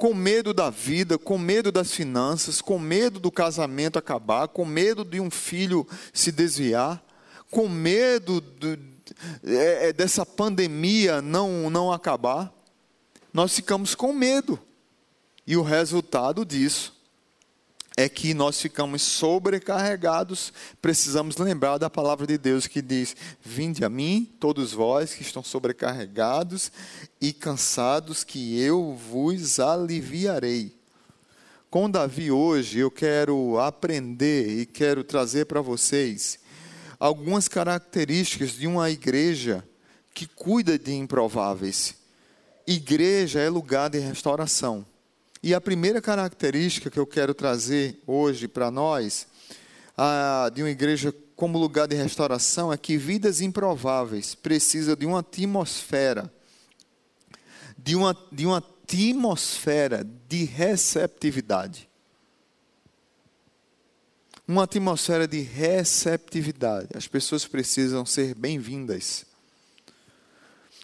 com 0.00 0.14
medo 0.14 0.54
da 0.54 0.70
vida, 0.70 1.18
com 1.18 1.36
medo 1.36 1.70
das 1.70 1.92
finanças, 1.92 2.62
com 2.62 2.78
medo 2.78 3.20
do 3.20 3.30
casamento 3.30 3.98
acabar, 3.98 4.48
com 4.48 4.64
medo 4.64 5.04
de 5.04 5.20
um 5.20 5.30
filho 5.30 5.86
se 6.10 6.32
desviar, 6.32 7.04
com 7.50 7.68
medo 7.68 8.40
do, 8.40 8.78
é, 9.44 9.88
é, 9.88 9.92
dessa 9.92 10.24
pandemia 10.24 11.20
não, 11.20 11.68
não 11.68 11.92
acabar. 11.92 12.50
Nós 13.30 13.54
ficamos 13.54 13.94
com 13.94 14.10
medo. 14.14 14.58
E 15.46 15.54
o 15.54 15.62
resultado 15.62 16.46
disso 16.46 16.98
é 18.00 18.08
que 18.08 18.32
nós 18.32 18.58
ficamos 18.58 19.02
sobrecarregados, 19.02 20.54
precisamos 20.80 21.36
lembrar 21.36 21.76
da 21.76 21.90
palavra 21.90 22.26
de 22.26 22.38
Deus 22.38 22.66
que 22.66 22.80
diz: 22.80 23.14
Vinde 23.44 23.84
a 23.84 23.90
mim, 23.90 24.26
todos 24.40 24.72
vós 24.72 25.12
que 25.12 25.20
estão 25.20 25.42
sobrecarregados 25.42 26.72
e 27.20 27.30
cansados, 27.30 28.24
que 28.24 28.58
eu 28.58 28.94
vos 28.94 29.60
aliviarei. 29.60 30.74
Com 31.68 31.90
Davi 31.90 32.30
hoje, 32.30 32.78
eu 32.78 32.90
quero 32.90 33.58
aprender 33.58 34.60
e 34.60 34.64
quero 34.64 35.04
trazer 35.04 35.44
para 35.44 35.60
vocês 35.60 36.38
algumas 36.98 37.48
características 37.48 38.52
de 38.52 38.66
uma 38.66 38.90
igreja 38.90 39.62
que 40.14 40.26
cuida 40.26 40.78
de 40.78 40.94
improváveis. 40.94 41.94
Igreja 42.66 43.40
é 43.40 43.50
lugar 43.50 43.90
de 43.90 43.98
restauração. 43.98 44.86
E 45.42 45.54
a 45.54 45.60
primeira 45.60 46.02
característica 46.02 46.90
que 46.90 46.98
eu 46.98 47.06
quero 47.06 47.32
trazer 47.32 48.02
hoje 48.06 48.46
para 48.46 48.70
nós, 48.70 49.26
de 50.52 50.62
uma 50.62 50.70
igreja 50.70 51.14
como 51.34 51.58
lugar 51.58 51.88
de 51.88 51.96
restauração, 51.96 52.70
é 52.70 52.76
que 52.76 52.98
vidas 52.98 53.40
improváveis 53.40 54.34
precisam 54.34 54.94
de 54.94 55.06
uma 55.06 55.20
atmosfera, 55.20 56.30
de 57.78 57.96
uma, 57.96 58.14
de 58.30 58.44
uma 58.44 58.58
atmosfera 58.58 60.06
de 60.28 60.44
receptividade. 60.44 61.88
uma 64.46 64.64
atmosfera 64.64 65.28
de 65.28 65.40
receptividade. 65.40 66.88
As 66.94 67.06
pessoas 67.06 67.46
precisam 67.46 68.04
ser 68.04 68.34
bem-vindas. 68.34 69.24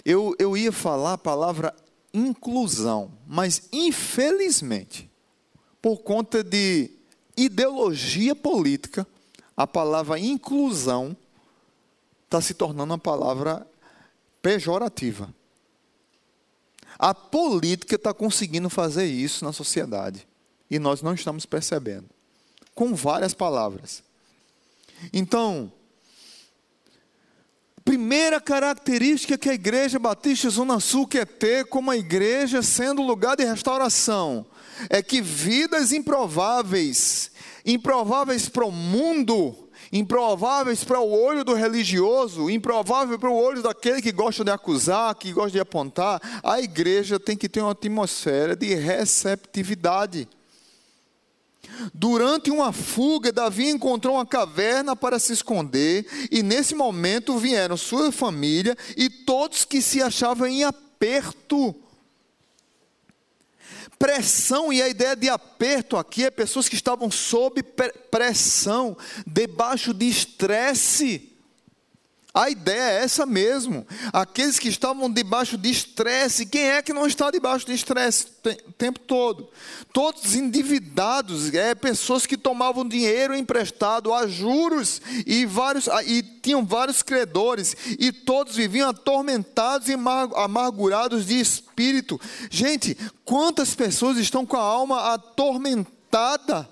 Eu, 0.05 0.37
eu 0.39 0.57
ia 0.57 0.71
falar 0.71 1.15
a 1.15 1.19
palavra 1.19 1.75
inclusão, 2.17 3.13
mas 3.27 3.69
infelizmente, 3.73 5.11
por 5.83 5.99
conta 5.99 6.43
de 6.43 6.91
ideologia 7.37 8.35
política, 8.35 9.07
a 9.57 9.67
palavra 9.67 10.19
inclusão 10.19 11.17
está 12.25 12.41
se 12.41 12.55
tornando 12.55 12.93
uma 12.93 12.99
palavra 12.99 13.67
pejorativa. 14.41 15.33
A 16.99 17.15
política 17.15 17.97
está 17.97 18.15
conseguindo 18.15 18.71
fazer 18.71 19.05
isso 19.05 19.45
na 19.45 19.53
sociedade. 19.53 20.27
E 20.71 20.79
nós 20.79 21.03
não 21.03 21.15
estamos 21.15 21.45
percebendo. 21.47 22.09
Com 22.75 22.95
várias 22.95 23.35
palavras. 23.35 24.03
Então, 25.13 25.71
primeira 27.87 28.41
característica 28.41 29.39
que 29.39 29.49
a 29.49 29.55
Igreja 29.55 29.97
Batista 29.97 30.51
Zona 30.51 30.81
Sul 30.81 31.07
quer 31.07 31.25
ter 31.25 31.67
como 31.67 31.89
a 31.89 31.97
igreja 31.97 32.61
sendo 32.61 33.01
lugar 33.01 33.37
de 33.37 33.45
restauração 33.45 34.45
é 34.91 35.01
que 35.01 35.23
vidas 35.23 35.93
improváveis, 35.93 37.31
improváveis 37.65 38.49
para 38.49 38.67
o 38.67 38.73
mundo, 38.73 39.57
improváveis 39.93 40.83
para 40.83 40.99
o 40.99 41.09
olho 41.09 41.45
do 41.45 41.55
religioso, 41.55 42.51
improvável 42.51 43.17
para 43.21 43.31
o 43.31 43.41
olho 43.41 43.63
daquele 43.63 44.03
que 44.03 44.11
gosta 44.11 44.45
de 44.45 44.51
acusar, 44.51 45.15
que 45.15 45.33
gosta 45.33 45.53
de 45.53 45.61
apontar, 45.61 46.21
a 46.43 46.61
igreja 46.61 47.21
tem 47.21 47.37
que 47.37 47.49
ter 47.49 47.61
uma 47.61 47.71
atmosfera 47.71 48.57
de 48.57 48.75
receptividade. 48.75 50.29
Durante 51.93 52.51
uma 52.51 52.73
fuga, 52.73 53.33
Davi 53.33 53.69
encontrou 53.69 54.17
uma 54.17 54.27
caverna 54.27 54.97
para 54.97 55.19
se 55.19 55.33
esconder, 55.33 56.07
e 56.31 56.43
nesse 56.43 56.75
momento 56.75 57.39
vieram 57.39 57.77
sua 57.77 58.11
família 58.11 58.77
e 58.97 59.09
todos 59.09 59.65
que 59.65 59.83
se 59.83 60.03
achavam 60.03 60.47
em 60.47 60.65
aperto 60.65 61.75
Pressão, 63.99 64.71
e 64.73 64.83
a 64.83 64.89
ideia 64.89 65.17
de 65.17 65.29
aperto 65.29 65.97
aqui 65.97 66.25
é 66.25 66.31
pessoas 66.31 66.69
que 66.69 66.75
estavam 66.75 67.11
sob 67.11 67.63
pressão, 68.11 68.97
debaixo 69.27 69.95
de 69.95 70.07
estresse. 70.07 71.33
A 72.37 72.51
ideia 72.51 72.99
é 72.99 73.03
essa 73.03 73.25
mesmo. 73.25 73.87
Aqueles 74.13 74.59
que 74.59 74.69
estavam 74.69 75.11
debaixo 75.11 75.57
de 75.57 75.71
estresse, 75.71 76.45
quem 76.45 76.65
é 76.65 76.83
que 76.83 76.93
não 76.93 77.07
está 77.07 77.31
debaixo 77.31 77.65
de 77.65 77.73
estresse 77.73 78.27
o 78.69 78.73
tempo 78.73 79.01
todo? 79.01 79.49
Todos 79.91 80.35
endividados, 80.35 81.55
é, 81.55 81.75
pessoas 81.75 82.27
que 82.27 82.37
tomavam 82.37 82.87
dinheiro 82.87 83.35
emprestado 83.35 84.13
a 84.13 84.27
juros 84.27 85.01
e, 85.27 85.47
vários, 85.47 85.89
e 86.05 86.23
tinham 86.23 86.63
vários 86.63 87.03
credores, 87.03 87.75
e 87.99 88.13
todos 88.13 88.55
viviam 88.55 88.91
atormentados 88.91 89.89
e 89.89 89.95
amargurados 89.95 91.25
de 91.25 91.41
espírito. 91.41 92.21
Gente, 92.51 92.99
quantas 93.25 93.75
pessoas 93.75 94.19
estão 94.19 94.45
com 94.45 94.59
a 94.59 94.61
alma 94.61 95.15
atormentada 95.15 96.69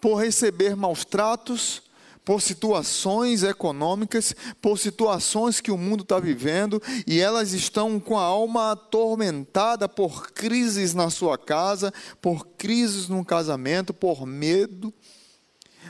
por 0.00 0.16
receber 0.16 0.74
maus 0.74 1.04
tratos? 1.04 1.88
Por 2.30 2.40
situações 2.40 3.42
econômicas, 3.42 4.36
por 4.62 4.78
situações 4.78 5.60
que 5.60 5.72
o 5.72 5.76
mundo 5.76 6.04
está 6.04 6.20
vivendo, 6.20 6.80
e 7.04 7.18
elas 7.18 7.52
estão 7.52 7.98
com 7.98 8.16
a 8.16 8.22
alma 8.22 8.70
atormentada 8.70 9.88
por 9.88 10.30
crises 10.30 10.94
na 10.94 11.10
sua 11.10 11.36
casa, 11.36 11.92
por 12.22 12.46
crises 12.56 13.08
no 13.08 13.24
casamento, 13.24 13.92
por 13.92 14.24
medo. 14.26 14.94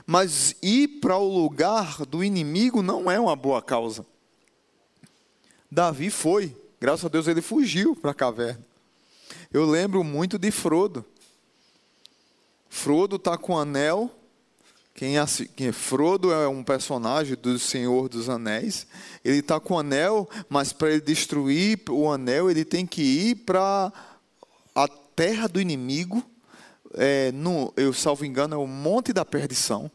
Mas 0.06 0.56
ir 0.62 0.88
para 1.02 1.18
o 1.18 1.28
lugar 1.28 2.06
do 2.06 2.24
inimigo 2.24 2.80
não 2.80 3.10
é 3.10 3.20
uma 3.20 3.36
boa 3.36 3.60
causa. 3.60 4.06
Davi 5.70 6.08
foi, 6.08 6.56
graças 6.80 7.04
a 7.04 7.08
Deus 7.10 7.28
ele 7.28 7.42
fugiu 7.42 7.94
para 7.94 8.12
a 8.12 8.14
caverna. 8.14 8.64
Eu 9.52 9.66
lembro 9.66 10.02
muito 10.02 10.38
de 10.38 10.50
Frodo. 10.50 11.04
Frodo 12.70 13.16
está 13.16 13.36
com 13.36 13.52
o 13.52 13.58
anel 13.58 14.10
quem, 15.00 15.14
quem 15.56 15.72
Frodo 15.72 16.30
é 16.30 16.46
um 16.46 16.62
personagem 16.62 17.34
do 17.34 17.58
Senhor 17.58 18.06
dos 18.06 18.28
Anéis. 18.28 18.86
Ele 19.24 19.38
está 19.38 19.58
com 19.58 19.72
o 19.72 19.78
anel, 19.78 20.28
mas 20.46 20.74
para 20.74 20.90
ele 20.90 21.00
destruir 21.00 21.80
o 21.88 22.12
anel, 22.12 22.50
ele 22.50 22.66
tem 22.66 22.84
que 22.84 23.00
ir 23.00 23.36
para 23.36 23.90
a 24.74 24.88
terra 25.16 25.48
do 25.48 25.58
inimigo. 25.58 26.22
É, 26.92 27.32
no, 27.32 27.72
eu 27.78 27.94
salvo 27.94 28.26
engano, 28.26 28.54
é 28.54 28.58
o 28.58 28.66
Monte 28.66 29.10
da 29.10 29.24
Perdição. 29.24 29.90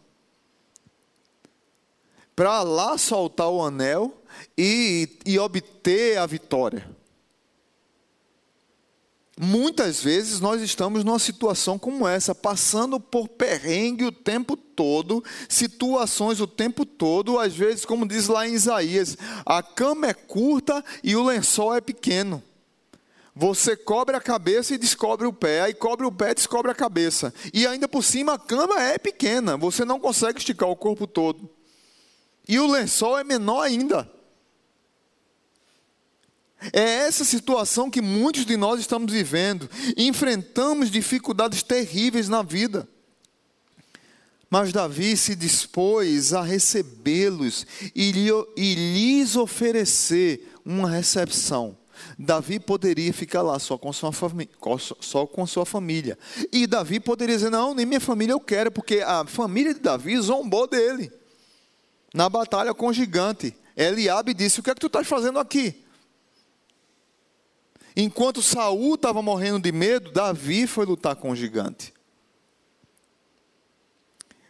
Para 2.36 2.64
lá 2.64 2.98
soltar 2.98 3.50
o 3.50 3.62
anel 3.62 4.12
e, 4.58 5.20
e 5.24 5.38
obter 5.38 6.18
a 6.18 6.26
vitória. 6.26 6.90
Muitas 9.38 10.02
vezes 10.02 10.40
nós 10.40 10.62
estamos 10.62 11.04
numa 11.04 11.20
situação 11.20 11.78
como 11.78 12.08
essa, 12.08 12.34
passando 12.34 13.02
por 13.02 13.28
perrengue 13.28 14.06
o 14.06 14.12
tempo 14.12 14.56
todo, 14.56 15.22
situações 15.50 16.40
o 16.40 16.48
tempo 16.48 16.86
todo, 16.86 17.38
às 17.38 17.54
vezes, 17.54 17.84
como 17.84 18.08
diz 18.08 18.28
lá 18.28 18.48
em 18.48 18.54
Isaías, 18.54 19.18
a 19.46 19.62
cama 19.62 20.08
é 20.08 20.14
curta 20.14 20.84
e 21.04 21.18
o 21.18 21.24
lençol 21.24 21.76
é 21.76 21.82
pequeno. 21.82 22.42
Você 23.36 23.76
cobre 23.76 24.16
a 24.16 24.22
cabeça 24.22 24.74
e 24.74 24.78
descobre 24.78 25.28
o 25.28 25.34
pé, 25.34 25.64
aí 25.64 25.74
cobre 25.74 26.06
o 26.06 26.12
pé 26.12 26.32
e 26.32 26.36
descobre 26.36 26.72
a 26.72 26.76
cabeça. 26.76 27.34
E 27.54 27.68
ainda 27.68 27.90
por 27.90 28.06
cima 28.06 28.36
a 28.36 28.40
cama 28.40 28.82
é 28.82 28.98
pequena, 28.98 29.58
você 29.58 29.84
não 29.84 30.00
consegue 30.00 30.40
esticar 30.40 30.70
o 30.70 30.78
corpo 30.78 31.06
todo. 31.06 31.50
E 32.48 32.58
o 32.58 32.68
lençol 32.68 33.18
é 33.18 33.24
menor 33.26 33.64
ainda. 33.64 34.10
É 36.74 36.82
essa 36.82 37.24
situação 37.24 37.90
que 37.90 38.02
muitos 38.02 38.46
de 38.46 38.58
nós 38.58 38.80
estamos 38.80 39.12
vivendo. 39.12 39.70
Enfrentamos 39.98 40.90
dificuldades 40.90 41.62
terríveis 41.62 42.28
na 42.28 42.42
vida. 42.42 42.88
Mas 44.50 44.72
Davi 44.72 45.18
se 45.18 45.36
dispôs 45.36 46.34
a 46.34 46.42
recebê-los 46.42 47.66
e, 47.96 48.12
lhes 48.12 49.36
oferecer 49.36 50.54
uma 50.66 50.90
recepção. 50.90 51.78
Davi 52.18 52.60
poderia 52.60 53.12
ficar 53.12 53.42
lá 53.42 53.58
só 53.60 53.78
com, 53.78 53.92
sua 53.92 54.12
só 55.02 55.26
com 55.26 55.46
sua 55.46 55.66
família. 55.66 56.18
E 56.52 56.68
Davi 56.68 57.00
poderia 57.00 57.36
dizer: 57.36 57.50
Não, 57.50 57.74
nem 57.74 57.86
minha 57.86 58.00
família 58.00 58.34
eu 58.34 58.40
quero, 58.40 58.72
porque 58.72 59.00
a 59.00 59.26
família 59.26 59.74
de 59.74 59.80
Davi 59.80 60.18
zombou 60.20 60.68
dele. 60.68 61.12
Na 62.14 62.30
batalha 62.30 62.74
com 62.74 62.88
o 62.88 62.94
gigante. 62.94 63.56
Eliabe 63.76 64.34
disse: 64.34 64.60
O 64.60 64.64
que 64.64 64.70
é 64.70 64.74
que 64.74 64.80
tu 64.80 64.88
estás 64.88 65.08
fazendo 65.08 65.40
aqui? 65.40 65.85
Enquanto 67.96 68.42
Saul 68.42 68.96
estava 68.96 69.22
morrendo 69.22 69.60
de 69.60 69.72
medo, 69.72 70.12
Davi 70.12 70.68
foi 70.68 70.86
lutar 70.86 71.16
com 71.16 71.32
o 71.32 71.36
gigante. 71.36 71.94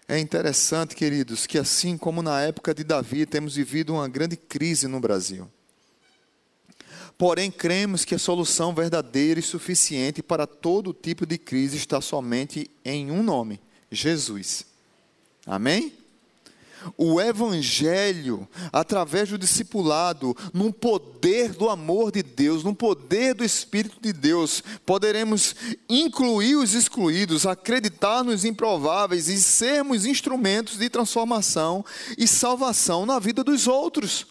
É 0.07 0.19
interessante, 0.19 0.95
queridos, 0.95 1.47
que 1.47 1.57
assim 1.57 1.97
como 1.97 2.21
na 2.21 2.41
época 2.41 2.73
de 2.73 2.83
Davi, 2.83 3.25
temos 3.25 3.55
vivido 3.55 3.93
uma 3.93 4.07
grande 4.07 4.35
crise 4.35 4.87
no 4.87 4.99
Brasil. 4.99 5.49
Porém, 7.17 7.49
cremos 7.49 8.03
que 8.03 8.13
a 8.13 8.19
solução 8.19 8.73
verdadeira 8.73 9.39
e 9.39 9.43
suficiente 9.43 10.21
para 10.21 10.45
todo 10.45 10.93
tipo 10.93 11.25
de 11.25 11.37
crise 11.37 11.77
está 11.77 12.01
somente 12.01 12.69
em 12.83 13.09
um 13.09 13.23
nome: 13.23 13.61
Jesus. 13.91 14.65
Amém? 15.45 15.93
O 16.97 17.19
Evangelho, 17.19 18.47
através 18.71 19.29
do 19.29 19.37
discipulado, 19.37 20.35
num 20.53 20.71
poder 20.71 21.53
do 21.53 21.69
amor 21.69 22.11
de 22.11 22.21
Deus, 22.21 22.63
num 22.63 22.73
poder 22.73 23.33
do 23.33 23.43
Espírito 23.43 23.97
de 24.01 24.13
Deus, 24.13 24.63
poderemos 24.85 25.55
incluir 25.89 26.55
os 26.55 26.73
excluídos, 26.73 27.45
acreditar 27.45 28.23
nos 28.23 28.45
improváveis 28.45 29.27
e 29.27 29.41
sermos 29.41 30.05
instrumentos 30.05 30.77
de 30.77 30.89
transformação 30.89 31.83
e 32.17 32.27
salvação 32.27 33.05
na 33.05 33.19
vida 33.19 33.43
dos 33.43 33.67
outros. 33.67 34.27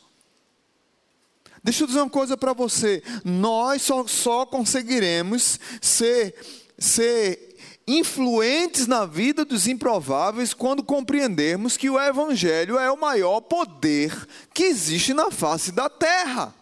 Deixa 1.64 1.82
eu 1.82 1.86
dizer 1.86 2.00
uma 2.00 2.10
coisa 2.10 2.36
para 2.36 2.52
você: 2.52 3.02
nós 3.24 3.80
só, 3.80 4.06
só 4.06 4.44
conseguiremos 4.44 5.58
ser, 5.80 6.34
ser 6.78 7.53
influentes 7.86 8.86
na 8.86 9.04
vida 9.04 9.44
dos 9.44 9.66
improváveis 9.66 10.54
quando 10.54 10.82
compreendermos 10.82 11.76
que 11.76 11.90
o 11.90 12.00
Evangelho 12.00 12.78
é 12.78 12.90
o 12.90 12.98
maior 12.98 13.40
poder 13.40 14.26
que 14.52 14.64
existe 14.64 15.12
na 15.12 15.30
face 15.30 15.70
da 15.70 15.88
terra. 15.88 16.54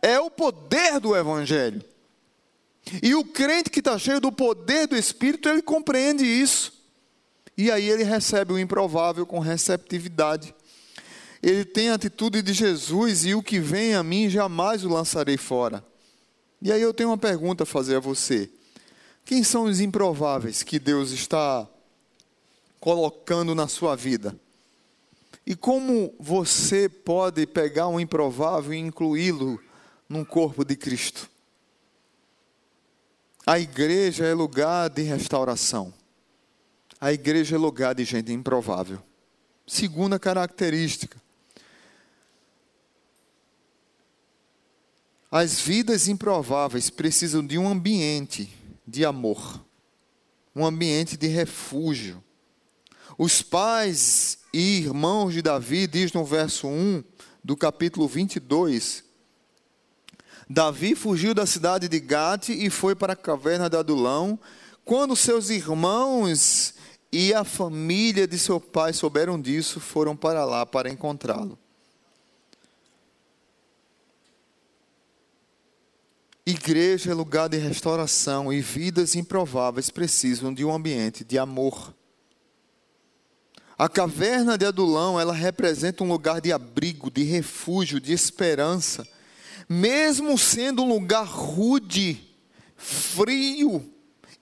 É 0.00 0.18
o 0.18 0.30
poder 0.30 0.98
do 0.98 1.16
Evangelho. 1.16 1.82
E 3.00 3.14
o 3.14 3.24
crente 3.24 3.70
que 3.70 3.78
está 3.78 3.96
cheio 3.98 4.20
do 4.20 4.32
poder 4.32 4.88
do 4.88 4.96
Espírito, 4.96 5.48
ele 5.48 5.62
compreende 5.62 6.24
isso. 6.24 6.72
E 7.56 7.70
aí 7.70 7.88
ele 7.88 8.02
recebe 8.02 8.52
o 8.52 8.58
improvável 8.58 9.24
com 9.24 9.38
receptividade. 9.38 10.52
Ele 11.40 11.64
tem 11.64 11.90
a 11.90 11.94
atitude 11.94 12.42
de 12.42 12.52
Jesus 12.52 13.24
e 13.24 13.34
o 13.34 13.42
que 13.42 13.60
vem 13.60 13.94
a 13.94 14.02
mim 14.02 14.28
jamais 14.28 14.84
o 14.84 14.88
lançarei 14.88 15.36
fora. 15.36 15.84
E 16.60 16.72
aí 16.72 16.80
eu 16.80 16.94
tenho 16.94 17.10
uma 17.10 17.18
pergunta 17.18 17.62
a 17.62 17.66
fazer 17.66 17.96
a 17.96 18.00
você. 18.00 18.50
Quem 19.24 19.42
são 19.44 19.64
os 19.64 19.80
improváveis 19.80 20.62
que 20.62 20.78
Deus 20.78 21.10
está 21.10 21.68
colocando 22.80 23.54
na 23.54 23.68
sua 23.68 23.94
vida? 23.94 24.38
E 25.46 25.56
como 25.56 26.14
você 26.18 26.88
pode 26.88 27.46
pegar 27.46 27.88
um 27.88 27.98
improvável 27.98 28.74
e 28.74 28.78
incluí-lo 28.78 29.60
no 30.08 30.24
corpo 30.24 30.64
de 30.64 30.76
Cristo? 30.76 31.28
A 33.44 33.58
igreja 33.58 34.24
é 34.24 34.34
lugar 34.34 34.88
de 34.88 35.02
restauração. 35.02 35.92
A 37.00 37.12
igreja 37.12 37.56
é 37.56 37.58
lugar 37.58 37.94
de 37.94 38.04
gente 38.04 38.32
improvável. 38.32 39.02
Segunda 39.66 40.18
característica. 40.18 41.20
As 45.28 45.60
vidas 45.60 46.06
improváveis 46.06 46.90
precisam 46.90 47.44
de 47.44 47.58
um 47.58 47.66
ambiente 47.66 48.61
de 48.86 49.04
amor, 49.04 49.64
um 50.54 50.64
ambiente 50.64 51.16
de 51.16 51.26
refúgio. 51.26 52.22
Os 53.16 53.42
pais 53.42 54.38
e 54.52 54.78
irmãos 54.78 55.32
de 55.32 55.42
Davi, 55.42 55.86
diz 55.86 56.12
no 56.12 56.24
verso 56.24 56.66
1 56.66 57.04
do 57.42 57.56
capítulo 57.56 58.08
22, 58.08 59.04
Davi 60.48 60.94
fugiu 60.94 61.32
da 61.32 61.46
cidade 61.46 61.88
de 61.88 61.98
Gate 61.98 62.50
e 62.50 62.68
foi 62.68 62.94
para 62.94 63.14
a 63.14 63.16
caverna 63.16 63.70
de 63.70 63.76
Adulão. 63.76 64.38
Quando 64.84 65.16
seus 65.16 65.48
irmãos 65.48 66.74
e 67.10 67.32
a 67.32 67.44
família 67.44 68.26
de 68.26 68.38
seu 68.38 68.60
pai 68.60 68.92
souberam 68.92 69.40
disso, 69.40 69.80
foram 69.80 70.16
para 70.16 70.44
lá 70.44 70.66
para 70.66 70.90
encontrá-lo. 70.90 71.58
Igreja 76.44 77.12
é 77.12 77.14
lugar 77.14 77.48
de 77.48 77.56
restauração 77.56 78.52
e 78.52 78.60
vidas 78.60 79.14
improváveis 79.14 79.90
precisam 79.90 80.52
de 80.52 80.64
um 80.64 80.74
ambiente 80.74 81.22
de 81.22 81.38
amor. 81.38 81.94
A 83.78 83.88
caverna 83.88 84.58
de 84.58 84.66
Adulão, 84.66 85.20
ela 85.20 85.32
representa 85.32 86.02
um 86.02 86.08
lugar 86.08 86.40
de 86.40 86.52
abrigo, 86.52 87.12
de 87.12 87.22
refúgio, 87.22 88.00
de 88.00 88.12
esperança. 88.12 89.06
Mesmo 89.68 90.36
sendo 90.36 90.82
um 90.82 90.88
lugar 90.88 91.26
rude, 91.26 92.20
frio, 92.76 93.88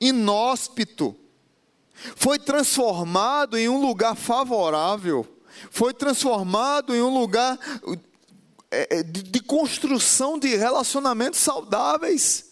inóspito, 0.01 1.15
foi 2.17 2.39
transformado 2.39 3.59
em 3.59 3.69
um 3.69 3.79
lugar 3.79 4.17
favorável, 4.17 5.27
foi 5.71 5.93
transformado 5.93 6.95
em 6.95 7.03
um 7.03 7.13
lugar 7.13 7.59
de 9.05 9.41
construção 9.41 10.39
de 10.39 10.55
relacionamentos 10.57 11.41
saudáveis. 11.41 12.51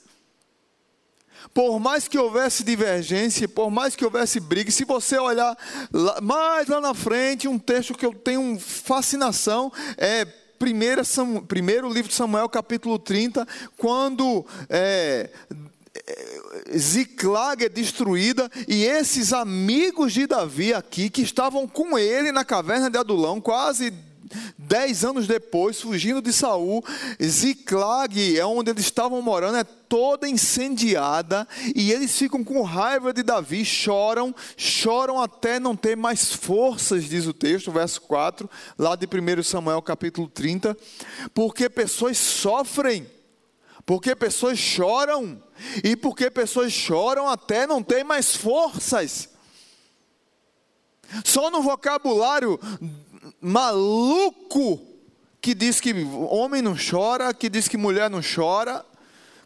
Por 1.55 1.79
mais 1.79 2.07
que 2.07 2.19
houvesse 2.19 2.63
divergência, 2.63 3.49
por 3.49 3.71
mais 3.71 3.97
que 3.97 4.05
houvesse 4.05 4.41
briga, 4.41 4.71
se 4.71 4.85
você 4.85 5.19
olhar 5.19 5.57
lá, 5.93 6.21
mais 6.21 6.69
lá 6.69 6.81
na 6.81 6.95
frente, 6.95 7.49
um 7.49 7.59
texto 7.59 7.95
que 7.95 8.05
eu 8.05 8.13
tenho 8.13 8.59
fascinação 8.59 9.73
é 9.97 10.25
primeiro, 10.59 11.03
primeiro 11.47 11.93
livro 11.93 12.09
de 12.09 12.15
Samuel, 12.15 12.49
capítulo 12.49 12.99
30, 12.99 13.47
quando 13.77 14.45
é, 14.69 15.31
é, 15.95 16.79
Ziclag 16.79 17.65
é 17.65 17.69
destruída 17.69 18.51
e 18.67 18.85
esses 18.85 19.33
amigos 19.33 20.13
de 20.13 20.27
Davi 20.27 20.75
aqui, 20.75 21.09
que 21.09 21.23
estavam 21.23 21.67
com 21.67 21.99
ele 21.99 22.33
na 22.33 22.45
caverna 22.45 22.91
de 22.91 22.99
Adulão, 22.99 23.41
quase 23.41 23.93
Dez 24.57 25.05
anos 25.05 25.27
depois, 25.27 25.81
fugindo 25.81 26.21
de 26.21 26.33
Saul, 26.33 26.85
Ziclag, 27.23 28.39
é 28.39 28.45
onde 28.45 28.71
eles 28.71 28.85
estavam 28.85 29.23
morando, 29.23 29.57
é 29.57 29.65
toda 29.65 30.29
incendiada, 30.29 31.49
e 31.75 31.93
eles 31.93 32.17
ficam 32.17 32.45
com 32.45 32.63
raiva 32.63 33.13
de 33.13 33.23
Davi, 33.23 33.65
choram, 33.65 34.35
choram 34.57 35.21
até 35.21 35.59
não 35.59 35.75
ter 35.75 35.97
mais 35.97 36.33
forças, 36.33 37.05
diz 37.05 37.27
o 37.27 37.33
texto, 37.33 37.73
verso 37.73 38.03
4, 38.03 38.49
lá 38.79 38.95
de 38.95 39.07
1 39.07 39.43
Samuel 39.43 39.81
capítulo 39.81 40.29
30, 40.29 40.77
porque 41.33 41.71
pessoas 41.71 42.19
sofrem, 42.19 43.07
porque 43.87 44.15
pessoas 44.15 44.59
choram, 44.59 45.43
e 45.83 45.97
porque 45.97 46.31
pessoas 46.31 46.73
choram 46.73 47.29
até 47.29 47.67
não 47.67 47.83
ter 47.83 48.05
mais 48.05 48.37
forças. 48.37 49.31
Só 51.25 51.51
no 51.51 51.63
vocabulário 51.63 52.61
maluco 53.41 54.81
que 55.41 55.55
diz 55.55 55.81
que 55.81 55.93
homem 56.31 56.61
não 56.61 56.77
chora, 56.77 57.33
que 57.33 57.49
diz 57.49 57.69
que 57.69 57.77
mulher 57.77 58.11
não 58.11 58.21
chora, 58.21 58.85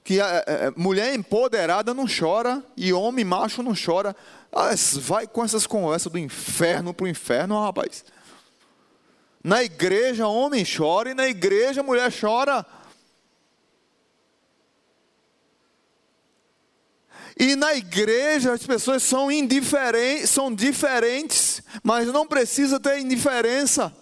que 0.02 0.20
é, 0.20 0.44
é, 0.46 0.72
mulher 0.76 1.14
empoderada 1.14 1.94
não 1.94 2.06
chora 2.06 2.62
e 2.76 2.92
homem 2.92 3.24
macho 3.24 3.62
não 3.62 3.74
chora. 3.74 4.16
Ah, 4.52 4.70
vai 5.00 5.26
com 5.26 5.44
essas 5.44 5.66
conversas 5.66 6.10
do 6.10 6.18
inferno 6.18 6.92
para 6.92 7.04
o 7.04 7.08
inferno, 7.08 7.62
rapaz. 7.62 8.04
Na 9.42 9.62
igreja 9.62 10.26
homem 10.26 10.64
chora 10.64 11.10
e 11.10 11.14
na 11.14 11.28
igreja 11.28 11.82
mulher 11.82 12.12
chora. 12.12 12.64
E 17.42 17.56
na 17.56 17.74
igreja 17.74 18.52
as 18.52 18.64
pessoas 18.64 19.02
são 19.02 19.28
indiferentes, 19.28 20.30
são 20.30 20.54
diferentes, 20.54 21.60
mas 21.82 22.06
não 22.06 22.24
precisa 22.24 22.78
ter 22.78 23.00
indiferença. 23.00 23.92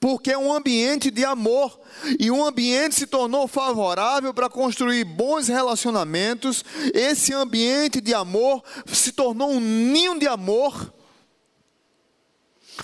Porque 0.00 0.30
é 0.30 0.38
um 0.38 0.50
ambiente 0.50 1.10
de 1.10 1.22
amor 1.22 1.78
e 2.18 2.30
um 2.30 2.42
ambiente 2.42 2.94
se 2.94 3.06
tornou 3.06 3.46
favorável 3.46 4.32
para 4.32 4.48
construir 4.48 5.04
bons 5.04 5.48
relacionamentos. 5.48 6.64
Esse 6.94 7.34
ambiente 7.34 8.00
de 8.00 8.14
amor 8.14 8.64
se 8.86 9.12
tornou 9.12 9.50
um 9.50 9.60
ninho 9.60 10.18
de 10.18 10.26
amor 10.26 10.94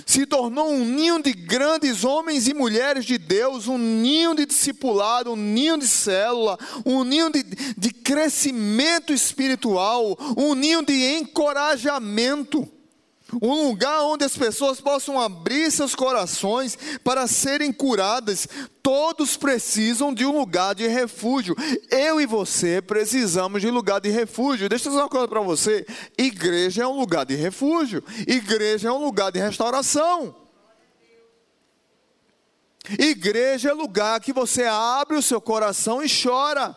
se 0.06 0.26
tornou 0.26 0.70
um 0.70 0.84
ninho 0.84 1.22
de 1.22 1.32
grandes 1.32 2.04
homens 2.04 2.48
e 2.48 2.54
mulheres 2.54 3.04
de 3.04 3.18
Deus, 3.18 3.68
um 3.68 3.78
ninho 3.78 4.34
de 4.34 4.46
discipulado, 4.46 5.32
um 5.32 5.36
ninho 5.36 5.78
de 5.78 5.86
célula, 5.86 6.58
um 6.84 7.04
ninho 7.04 7.30
de, 7.30 7.42
de 7.76 7.90
crescimento 7.90 9.12
espiritual, 9.12 10.16
um 10.36 10.54
ninho 10.54 10.84
de 10.84 11.16
encorajamento. 11.16 12.68
Um 13.40 13.68
lugar 13.68 14.02
onde 14.02 14.24
as 14.24 14.36
pessoas 14.36 14.80
possam 14.80 15.20
abrir 15.20 15.70
seus 15.70 15.94
corações 15.94 16.78
para 17.04 17.26
serem 17.26 17.72
curadas. 17.72 18.48
Todos 18.82 19.36
precisam 19.36 20.12
de 20.12 20.24
um 20.24 20.38
lugar 20.38 20.74
de 20.74 20.86
refúgio. 20.86 21.54
Eu 21.90 22.20
e 22.20 22.26
você 22.26 22.80
precisamos 22.80 23.60
de 23.60 23.70
lugar 23.70 24.00
de 24.00 24.10
refúgio. 24.10 24.68
Deixa 24.68 24.88
eu 24.88 24.92
dizer 24.92 25.02
uma 25.02 25.08
coisa 25.08 25.28
para 25.28 25.40
você: 25.40 25.86
igreja 26.16 26.82
é 26.82 26.86
um 26.86 26.98
lugar 26.98 27.26
de 27.26 27.34
refúgio, 27.34 28.02
igreja 28.26 28.88
é 28.88 28.92
um 28.92 29.04
lugar 29.04 29.30
de 29.30 29.38
restauração. 29.38 30.34
Igreja 32.98 33.70
é 33.70 33.72
lugar 33.72 34.20
que 34.20 34.32
você 34.32 34.64
abre 34.64 35.16
o 35.16 35.22
seu 35.22 35.40
coração 35.40 36.02
e 36.02 36.06
chora. 36.08 36.74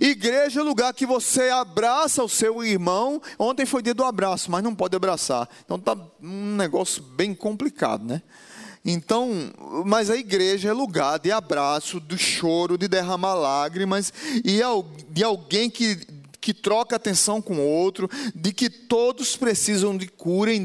Igreja 0.00 0.60
é 0.60 0.62
lugar 0.62 0.92
que 0.92 1.06
você 1.06 1.48
abraça 1.48 2.22
o 2.22 2.28
seu 2.28 2.62
irmão. 2.62 3.20
Ontem 3.38 3.64
foi 3.66 3.82
dia 3.82 3.94
do 3.94 4.04
abraço, 4.04 4.50
mas 4.50 4.62
não 4.62 4.74
pode 4.74 4.94
abraçar. 4.94 5.48
Então 5.64 5.78
tá 5.78 5.96
um 6.22 6.56
negócio 6.56 7.02
bem 7.02 7.34
complicado, 7.34 8.04
né? 8.04 8.22
Então, 8.84 9.30
mas 9.84 10.08
a 10.08 10.16
igreja 10.16 10.70
é 10.70 10.72
lugar 10.72 11.18
de 11.18 11.30
abraço, 11.30 12.00
de 12.00 12.16
choro, 12.16 12.78
de 12.78 12.88
derramar 12.88 13.34
lágrimas 13.34 14.12
e 14.42 14.60
de 15.10 15.22
alguém 15.22 15.68
que 15.68 15.98
que 16.40 16.54
troca 16.54 16.96
atenção 16.96 17.42
com 17.42 17.56
o 17.56 17.66
outro, 17.66 18.08
de 18.34 18.52
que 18.52 18.70
todos 18.70 19.36
precisam 19.36 19.96
de 19.96 20.08
cura 20.08 20.52
e 20.52 20.58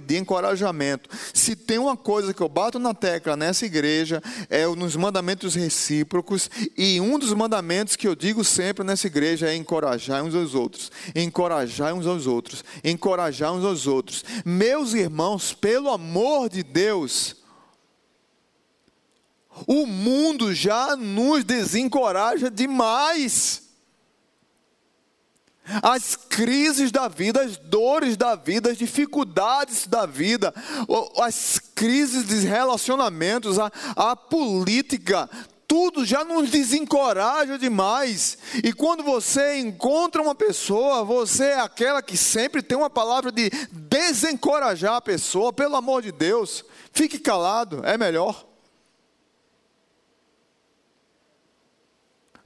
de 0.00 0.16
encorajamento. 0.16 1.10
Se 1.34 1.56
tem 1.56 1.78
uma 1.78 1.96
coisa 1.96 2.32
que 2.32 2.40
eu 2.40 2.48
bato 2.48 2.78
na 2.78 2.94
tecla 2.94 3.36
nessa 3.36 3.66
igreja, 3.66 4.22
é 4.48 4.66
nos 4.66 4.94
mandamentos 4.94 5.54
recíprocos, 5.54 6.48
e 6.76 7.00
um 7.00 7.18
dos 7.18 7.32
mandamentos 7.32 7.96
que 7.96 8.06
eu 8.06 8.14
digo 8.14 8.44
sempre 8.44 8.84
nessa 8.84 9.06
igreja 9.06 9.48
é 9.48 9.56
encorajar 9.56 10.22
uns 10.22 10.34
aos 10.34 10.54
outros, 10.54 10.92
encorajar 11.14 11.94
uns 11.94 12.06
aos 12.06 12.26
outros, 12.26 12.64
encorajar 12.84 13.52
uns 13.52 13.64
aos 13.64 13.86
outros. 13.86 14.24
Meus 14.44 14.94
irmãos, 14.94 15.52
pelo 15.52 15.90
amor 15.90 16.48
de 16.48 16.62
Deus, 16.62 17.36
o 19.66 19.86
mundo 19.86 20.54
já 20.54 20.94
nos 20.96 21.42
desencoraja 21.42 22.50
demais 22.50 23.65
as 25.82 26.16
crises 26.16 26.90
da 26.90 27.08
vida, 27.08 27.42
as 27.42 27.56
dores 27.56 28.16
da 28.16 28.34
vida, 28.34 28.70
as 28.70 28.78
dificuldades 28.78 29.86
da 29.86 30.06
vida, 30.06 30.54
as 31.22 31.60
crises 31.74 32.26
de 32.26 32.46
relacionamentos, 32.46 33.58
a, 33.58 33.70
a 33.96 34.16
política, 34.16 35.28
tudo 35.68 36.04
já 36.04 36.24
nos 36.24 36.50
desencoraja 36.50 37.58
demais. 37.58 38.38
E 38.62 38.72
quando 38.72 39.02
você 39.02 39.58
encontra 39.58 40.22
uma 40.22 40.34
pessoa, 40.34 41.04
você 41.04 41.46
é 41.46 41.60
aquela 41.60 42.00
que 42.00 42.16
sempre 42.16 42.62
tem 42.62 42.78
uma 42.78 42.90
palavra 42.90 43.32
de 43.32 43.50
desencorajar 43.72 44.94
a 44.94 45.00
pessoa, 45.00 45.52
pelo 45.52 45.76
amor 45.76 46.02
de 46.02 46.12
Deus, 46.12 46.64
fique 46.92 47.18
calado, 47.18 47.80
é 47.84 47.98
melhor. 47.98 48.46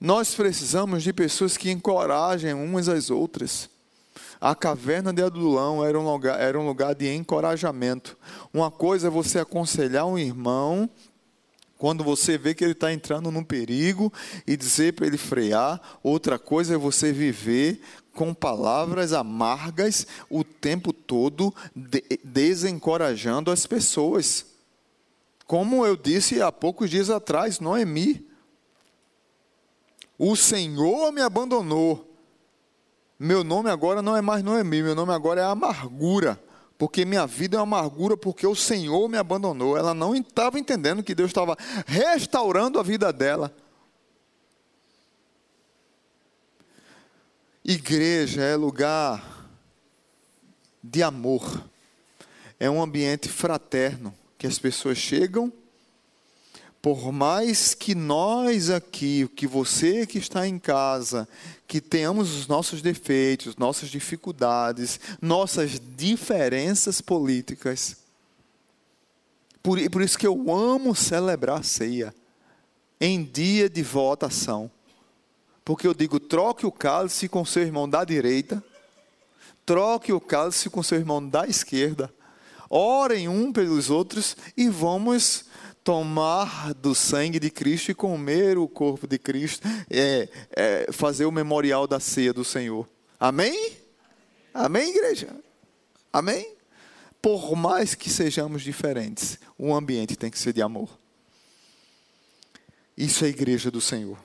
Nós 0.01 0.35
precisamos 0.35 1.03
de 1.03 1.13
pessoas 1.13 1.57
que 1.57 1.71
encorajem 1.71 2.55
umas 2.55 2.89
às 2.89 3.11
outras. 3.11 3.69
A 4.41 4.55
caverna 4.55 5.13
de 5.13 5.23
Adulão 5.23 5.85
era 5.85 6.01
um 6.01 6.11
lugar, 6.11 6.41
era 6.41 6.59
um 6.59 6.67
lugar 6.67 6.95
de 6.95 7.13
encorajamento. 7.15 8.17
Uma 8.55 8.71
coisa 8.71 9.09
é 9.09 9.11
você 9.11 9.39
aconselhar 9.39 10.07
um 10.07 10.19
irmão 10.19 10.89
quando 11.77 12.05
você 12.05 12.37
vê 12.37 12.55
que 12.55 12.63
ele 12.63 12.73
está 12.73 12.93
entrando 12.93 13.31
num 13.31 13.43
perigo 13.43 14.13
e 14.47 14.55
dizer 14.55 14.93
para 14.93 15.07
ele 15.07 15.17
frear, 15.17 15.81
outra 16.03 16.39
coisa 16.39 16.75
é 16.75 16.79
você 16.79 17.11
viver 17.11 17.81
com 18.13 18.35
palavras 18.35 19.15
amargas 19.15 20.07
o 20.29 20.45
tempo 20.45 20.93
todo, 20.93 21.55
de, 21.75 22.03
desencorajando 22.23 23.51
as 23.51 23.67
pessoas. 23.67 24.45
Como 25.47 25.87
eu 25.87 25.97
disse 25.97 26.43
há 26.43 26.53
poucos 26.53 26.91
dias 26.91 27.09
atrás, 27.09 27.61
Noemi. 27.61 28.30
O 30.21 30.37
Senhor 30.37 31.11
me 31.13 31.23
abandonou. 31.23 32.07
Meu 33.19 33.43
nome 33.43 33.71
agora 33.71 34.03
não 34.03 34.15
é 34.15 34.21
mais 34.21 34.43
Noemi, 34.43 34.83
meu 34.83 34.95
nome 34.95 35.15
agora 35.15 35.41
é 35.41 35.45
Amargura 35.45 36.39
porque 36.81 37.05
minha 37.05 37.27
vida 37.27 37.59
é 37.59 37.61
amargura, 37.61 38.17
porque 38.17 38.47
o 38.47 38.55
Senhor 38.55 39.07
me 39.07 39.19
abandonou. 39.19 39.77
Ela 39.77 39.93
não 39.93 40.15
estava 40.15 40.59
entendendo 40.59 41.03
que 41.03 41.15
Deus 41.15 41.29
estava 41.29 41.55
restaurando 41.87 42.81
a 42.81 42.83
vida 42.83 43.13
dela. 43.13 43.55
Igreja 47.63 48.41
é 48.41 48.57
lugar 48.57 49.47
de 50.83 51.03
amor, 51.03 51.63
é 52.59 52.71
um 52.71 52.81
ambiente 52.81 53.29
fraterno, 53.29 54.15
que 54.39 54.47
as 54.47 54.59
pessoas 54.59 54.97
chegam 54.97 55.53
por 56.83 57.13
mais 57.13 57.75
que 57.75 57.95
nós 57.95 58.71
aqui, 58.71 59.29
que 59.37 59.47
você 59.47 60.07
que 60.07 60.19
está 60.19 60.47
em 60.47 60.59
casa, 60.59 61.29
que 61.67 61.81
tenhamos 61.81 62.35
os 62.35 62.47
nossos 62.47 62.81
defeitos, 62.81 63.57
nossas 63.57 63.91
dificuldades, 63.91 64.99
nossas 65.21 65.81
diferenças 65.97 67.01
políticas, 67.01 67.97
por, 69.63 69.79
por 69.91 70.01
isso 70.01 70.19
que 70.19 70.27
eu 70.27 70.51
amo 70.51 70.95
celebrar 70.95 71.61
a 71.61 71.63
ceia 71.63 72.15
em 72.99 73.23
dia 73.23 73.69
de 73.69 73.83
votação. 73.83 74.71
Porque 75.63 75.87
eu 75.87 75.93
digo, 75.93 76.19
troque 76.19 76.65
o 76.65 76.73
cálice 76.73 77.29
com 77.29 77.45
seu 77.45 77.63
irmão 77.63 77.89
da 77.89 78.05
direita, 78.05 78.63
troque 79.67 80.13
o 80.13 80.21
cálice 80.21 80.71
com 80.71 80.83
seu 80.83 80.99
irmão 80.99 81.27
da 81.27 81.47
esquerda, 81.47 82.13
orem 82.71 83.29
um 83.29 83.53
pelos 83.53 83.91
outros 83.91 84.35
e 84.57 84.69
vamos 84.69 85.45
tomar 85.91 86.73
do 86.75 86.95
sangue 86.95 87.41
de 87.41 87.51
Cristo 87.51 87.91
e 87.91 87.95
comer 87.95 88.57
o 88.57 88.69
corpo 88.69 89.09
de 89.09 89.19
Cristo, 89.19 89.67
é, 89.91 90.29
é, 90.53 90.93
fazer 90.93 91.25
o 91.25 91.33
memorial 91.33 91.85
da 91.85 91.99
ceia 91.99 92.33
do 92.33 92.45
Senhor. 92.45 92.89
Amém? 93.19 93.77
Amém, 94.55 94.91
igreja? 94.91 95.35
Amém? 96.13 96.55
Por 97.21 97.57
mais 97.57 97.97
que 97.97 98.09
sejamos 98.09 98.63
diferentes, 98.63 99.37
o 99.59 99.75
ambiente 99.75 100.15
tem 100.15 100.31
que 100.31 100.39
ser 100.39 100.53
de 100.53 100.63
amor. 100.63 100.89
Isso 102.97 103.25
é 103.25 103.27
a 103.27 103.31
igreja 103.31 103.69
do 103.69 103.81
Senhor. 103.81 104.17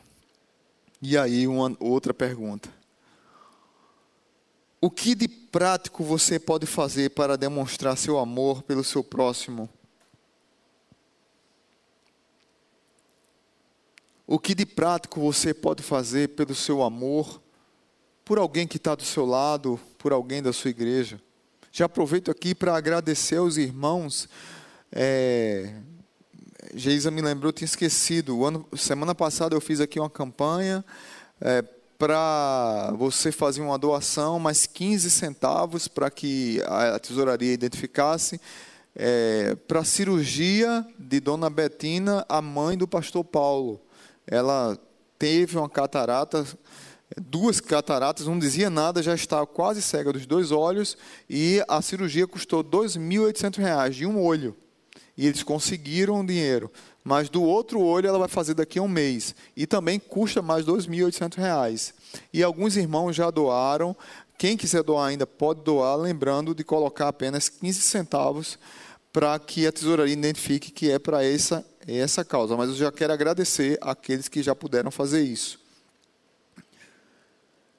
E 1.02 1.18
aí, 1.18 1.48
uma 1.48 1.76
outra 1.80 2.14
pergunta. 2.14 2.70
O 4.80 4.92
que 4.92 5.16
de 5.16 5.28
prático 5.28 6.04
você 6.04 6.38
pode 6.38 6.68
fazer 6.68 7.10
para 7.10 7.36
demonstrar 7.36 7.98
seu 7.98 8.20
amor 8.20 8.62
pelo 8.62 8.84
seu 8.84 9.04
próximo? 9.04 9.68
O 14.28 14.40
que 14.40 14.56
de 14.56 14.66
prático 14.66 15.22
você 15.22 15.54
pode 15.54 15.84
fazer 15.84 16.30
pelo 16.30 16.56
seu 16.56 16.82
amor, 16.82 17.40
por 18.24 18.40
alguém 18.40 18.66
que 18.66 18.78
está 18.78 18.96
do 18.96 19.04
seu 19.04 19.24
lado, 19.24 19.80
por 20.00 20.12
alguém 20.12 20.42
da 20.42 20.52
sua 20.52 20.72
igreja? 20.72 21.22
Já 21.72 21.86
aproveito 21.86 22.32
aqui 22.32 22.56
para 22.56 22.76
agradecer 22.76 23.36
aos 23.38 23.56
irmãos. 23.56 24.28
É, 24.92 25.76
Geisa 26.74 27.12
me 27.12 27.22
lembrou, 27.22 27.50
eu 27.50 27.54
tinha 27.54 27.68
esquecido. 27.68 28.44
Ano, 28.44 28.68
semana 28.76 29.14
passada 29.14 29.56
eu 29.56 29.62
fiz 29.62 29.80
aqui 29.80 30.00
uma 30.00 30.10
campanha 30.10 30.84
é, 31.40 31.62
para 31.96 32.94
você 32.98 33.32
fazer 33.32 33.62
uma 33.62 33.78
doação, 33.78 34.40
mais 34.40 34.66
15 34.66 35.12
centavos 35.12 35.88
para 35.88 36.10
que 36.10 36.64
a 36.66 36.98
tesouraria 36.98 37.54
identificasse. 37.54 38.42
É, 38.96 39.54
para 39.68 39.82
a 39.82 39.86
cirurgia 39.86 40.84
de 40.98 41.20
Dona 41.20 41.48
Betina, 41.48 42.26
a 42.28 42.42
mãe 42.42 42.76
do 42.76 42.88
pastor 42.88 43.24
Paulo 43.24 43.86
ela 44.28 44.78
teve 45.18 45.58
uma 45.58 45.70
catarata, 45.70 46.46
duas 47.18 47.60
cataratas, 47.60 48.28
não 48.28 48.40
dizia 48.40 48.70
nada, 48.70 49.02
já 49.02 49.14
estava 49.14 49.46
quase 49.46 49.82
cega 49.82 50.12
dos 50.12 50.26
dois 50.26 50.52
olhos 50.52 50.98
e 51.30 51.64
a 51.68 51.82
cirurgia 51.82 52.28
custou 52.28 52.62
R$ 52.62 52.70
2.800 52.70 53.90
de 53.92 54.06
um 54.06 54.22
olho. 54.22 54.56
E 55.18 55.28
eles 55.28 55.44
conseguiram 55.44 56.20
o 56.20 56.26
dinheiro, 56.26 56.70
mas 57.04 57.30
do 57.30 57.42
outro 57.42 57.80
olho 57.80 58.08
ela 58.08 58.20
vai 58.20 58.28
fazer 58.28 58.54
daqui 58.54 58.80
a 58.80 58.82
um 58.82 58.88
mês 58.88 59.34
e 59.56 59.66
também 59.66 59.98
custa 59.98 60.42
mais 60.42 60.66
R$ 60.66 60.74
2.800. 60.74 61.94
E 62.34 62.44
alguns 62.44 62.76
irmãos 62.76 63.16
já 63.16 63.32
doaram. 63.32 63.96
Quem 64.38 64.58
quiser 64.58 64.84
doar 64.84 65.08
ainda 65.08 65.26
pode 65.26 65.62
doar, 65.62 65.96
lembrando 65.96 66.54
de 66.54 66.64
colocar 66.66 67.08
apenas 67.08 67.48
15 67.48 67.80
centavos 67.82 68.60
para 69.14 69.40
que 69.40 69.66
a 69.66 69.72
tesouraria 69.72 70.12
identifique 70.12 70.72
que 70.72 70.92
é 70.92 71.00
para 71.00 71.24
essa 71.24 71.66
essa 71.88 72.26
causa, 72.26 72.58
mas 72.58 72.70
eu 72.70 72.76
já 72.76 72.92
quero 72.92 73.14
agradecer 73.14 73.78
àqueles 73.82 74.28
que 74.28 74.42
já 74.42 74.56
puderam 74.56 74.90
fazer 74.90 75.22
isso. 75.22 75.60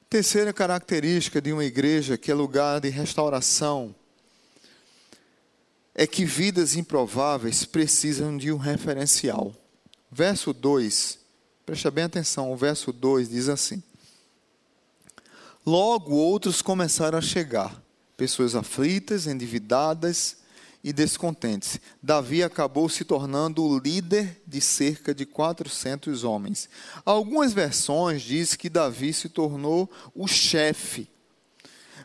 Terceira 0.08 0.52
característica 0.52 1.42
de 1.42 1.52
uma 1.52 1.64
igreja 1.64 2.16
que 2.16 2.30
é 2.30 2.34
lugar 2.34 2.80
de 2.80 2.88
restauração 2.88 3.94
é 5.92 6.06
que 6.06 6.24
vidas 6.24 6.76
improváveis 6.76 7.64
precisam 7.64 8.36
de 8.36 8.52
um 8.52 8.56
referencial. 8.56 9.52
Verso 10.12 10.52
2, 10.52 11.18
presta 11.64 11.90
bem 11.90 12.04
atenção, 12.04 12.52
o 12.52 12.56
verso 12.56 12.92
2 12.92 13.30
diz 13.30 13.48
assim: 13.48 13.82
Logo 15.66 16.14
outros 16.14 16.62
começaram 16.62 17.18
a 17.18 17.22
chegar, 17.22 17.82
pessoas 18.16 18.54
aflitas, 18.54 19.26
endividadas, 19.26 20.36
e 20.86 20.92
descontentes. 20.92 21.80
Davi 22.00 22.44
acabou 22.44 22.88
se 22.88 23.04
tornando 23.04 23.60
o 23.64 23.76
líder 23.76 24.40
de 24.46 24.60
cerca 24.60 25.12
de 25.12 25.26
400 25.26 26.22
homens. 26.22 26.68
Algumas 27.04 27.52
versões 27.52 28.22
dizem 28.22 28.56
que 28.56 28.70
Davi 28.70 29.12
se 29.12 29.28
tornou 29.28 29.90
o 30.14 30.28
chefe. 30.28 31.08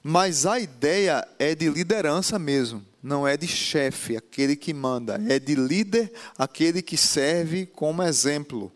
Mas 0.02 0.48
a 0.48 0.60
ideia 0.60 1.24
é 1.38 1.54
de 1.54 1.70
liderança 1.70 2.40
mesmo, 2.40 2.84
não 3.04 3.28
é 3.28 3.38
de 3.38 3.48
chefe, 3.48 4.18
aquele 4.18 4.56
que 4.56 4.74
manda, 4.74 5.22
é 5.30 5.38
de 5.38 5.54
líder, 5.54 6.12
aquele 6.36 6.82
que 6.82 6.98
serve 6.98 7.68
como 7.68 8.02
exemplo. 8.02 8.72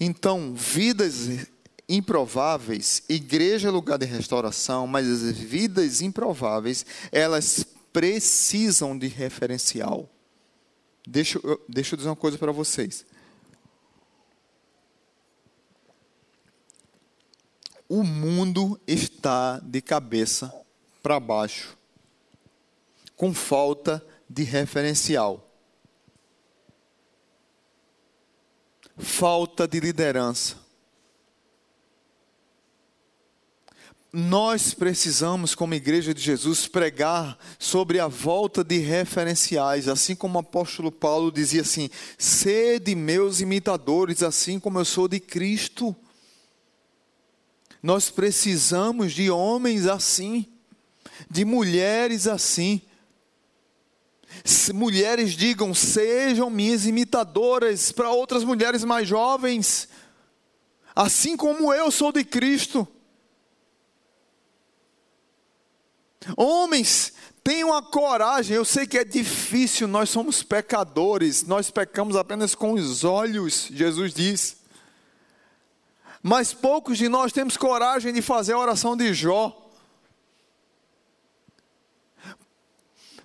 Então, 0.00 0.54
vidas 0.56 1.46
improváveis, 1.88 3.04
igreja 3.08 3.68
é 3.68 3.70
lugar 3.70 3.96
de 3.96 4.06
restauração, 4.06 4.88
mas 4.88 5.06
as 5.06 5.38
vidas 5.38 6.02
improváveis, 6.02 6.84
elas 7.12 7.64
precisam 7.92 8.98
de 8.98 9.06
referencial. 9.06 10.08
Deixa, 11.06 11.40
eu, 11.42 11.64
deixa 11.68 11.94
eu 11.94 11.96
dizer 11.96 12.08
uma 12.08 12.16
coisa 12.16 12.36
para 12.38 12.52
vocês. 12.52 13.04
O 17.88 18.02
mundo 18.02 18.78
está 18.86 19.58
de 19.60 19.80
cabeça 19.80 20.54
para 21.02 21.18
baixo, 21.18 21.76
com 23.16 23.32
falta 23.32 24.04
de 24.28 24.42
referencial, 24.42 25.50
falta 28.98 29.66
de 29.66 29.80
liderança 29.80 30.67
nós 34.12 34.72
precisamos, 34.72 35.54
como 35.54 35.74
Igreja 35.74 36.14
de 36.14 36.22
Jesus, 36.22 36.66
pregar 36.66 37.38
sobre 37.58 38.00
a 38.00 38.08
volta 38.08 38.64
de 38.64 38.78
referenciais, 38.78 39.86
assim 39.86 40.14
como 40.14 40.38
o 40.38 40.40
apóstolo 40.40 40.90
Paulo 40.90 41.30
dizia 41.30 41.60
assim: 41.60 41.90
sede 42.16 42.94
meus 42.94 43.40
imitadores, 43.40 44.22
assim 44.22 44.58
como 44.58 44.78
eu 44.78 44.84
sou 44.84 45.08
de 45.08 45.20
Cristo. 45.20 45.94
Nós 47.82 48.08
precisamos 48.08 49.12
de 49.12 49.30
homens 49.30 49.86
assim, 49.86 50.46
de 51.30 51.44
mulheres 51.44 52.26
assim. 52.26 52.80
Mulheres 54.74 55.32
digam, 55.32 55.74
sejam 55.74 56.48
minhas 56.48 56.86
imitadoras 56.86 57.92
para 57.92 58.10
outras 58.10 58.44
mulheres 58.44 58.84
mais 58.84 59.08
jovens, 59.08 59.88
assim 60.94 61.36
como 61.36 61.72
eu 61.74 61.90
sou 61.90 62.10
de 62.10 62.24
Cristo. 62.24 62.88
Homens, 66.36 67.12
tenham 67.44 67.72
a 67.72 67.82
coragem. 67.82 68.56
Eu 68.56 68.64
sei 68.64 68.86
que 68.86 68.98
é 68.98 69.04
difícil, 69.04 69.88
nós 69.88 70.10
somos 70.10 70.42
pecadores, 70.42 71.44
nós 71.44 71.70
pecamos 71.70 72.16
apenas 72.16 72.54
com 72.54 72.72
os 72.72 73.04
olhos, 73.04 73.68
Jesus 73.72 74.12
diz. 74.12 74.58
Mas 76.22 76.52
poucos 76.52 76.98
de 76.98 77.08
nós 77.08 77.32
temos 77.32 77.56
coragem 77.56 78.12
de 78.12 78.20
fazer 78.20 78.52
a 78.52 78.58
oração 78.58 78.96
de 78.96 79.14
Jó. 79.14 79.66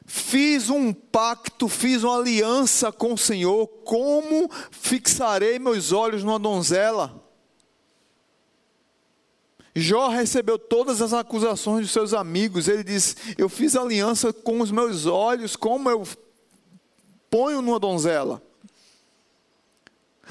Fiz 0.06 0.70
um 0.70 0.94
pacto, 0.94 1.68
fiz 1.68 2.04
uma 2.04 2.18
aliança 2.18 2.92
com 2.92 3.14
o 3.14 3.18
Senhor, 3.18 3.68
como 3.84 4.50
fixarei 4.70 5.58
meus 5.58 5.92
olhos 5.92 6.24
numa 6.24 6.38
donzela? 6.38 7.23
Jó 9.76 10.08
recebeu 10.08 10.60
todas 10.60 11.02
as 11.02 11.14
acusações 11.14 11.88
de 11.88 11.92
seus 11.92 12.14
amigos. 12.14 12.68
Ele 12.68 12.84
diz: 12.84 13.16
Eu 13.38 13.50
fiz 13.50 13.76
aliança 13.76 14.32
com 14.32 14.62
os 14.62 14.70
meus 14.70 15.06
olhos, 15.06 15.56
como 15.56 15.90
eu 15.90 16.08
ponho 17.30 17.62
numa 17.62 17.80
donzela. 17.80 18.42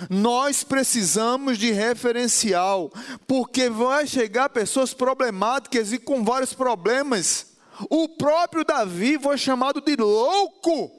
Nós 0.08 0.64
precisamos 0.64 1.58
de 1.58 1.70
referencial, 1.70 2.90
porque 3.26 3.68
vai 3.68 4.06
chegar 4.06 4.48
pessoas 4.48 4.94
problemáticas 4.94 5.92
e 5.92 5.98
com 5.98 6.24
vários 6.24 6.54
problemas. 6.54 7.52
O 7.90 8.08
próprio 8.08 8.64
Davi 8.64 9.18
foi 9.18 9.36
chamado 9.36 9.80
de 9.80 9.96
louco. 9.96 10.90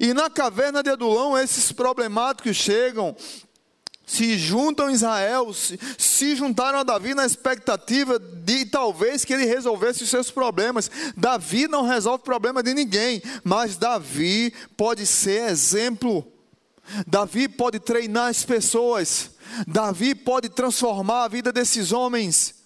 E 0.00 0.12
na 0.12 0.28
caverna 0.28 0.82
de 0.82 0.90
Adulão, 0.90 1.38
esses 1.38 1.72
problemáticos 1.72 2.56
chegam, 2.56 3.16
se 4.10 4.36
juntam 4.36 4.88
a 4.88 4.92
Israel, 4.92 5.52
se, 5.54 5.78
se, 5.96 6.34
juntaram 6.34 6.80
a 6.80 6.82
Davi 6.82 7.14
na 7.14 7.24
expectativa 7.24 8.18
de 8.18 8.64
talvez 8.64 9.24
que 9.24 9.32
ele 9.32 9.44
resolvesse 9.44 10.02
os 10.02 10.10
seus 10.10 10.32
problemas. 10.32 10.90
Davi 11.16 11.68
não 11.68 11.86
resolve 11.86 12.20
o 12.20 12.24
problema 12.24 12.60
de 12.60 12.74
ninguém, 12.74 13.22
mas 13.44 13.76
Davi 13.76 14.52
pode 14.76 15.06
ser 15.06 15.48
exemplo. 15.48 16.26
Davi 17.06 17.48
pode 17.48 17.78
treinar 17.78 18.30
as 18.30 18.44
pessoas. 18.44 19.30
Davi 19.64 20.12
pode 20.12 20.48
transformar 20.48 21.24
a 21.24 21.28
vida 21.28 21.52
desses 21.52 21.92
homens 21.92 22.59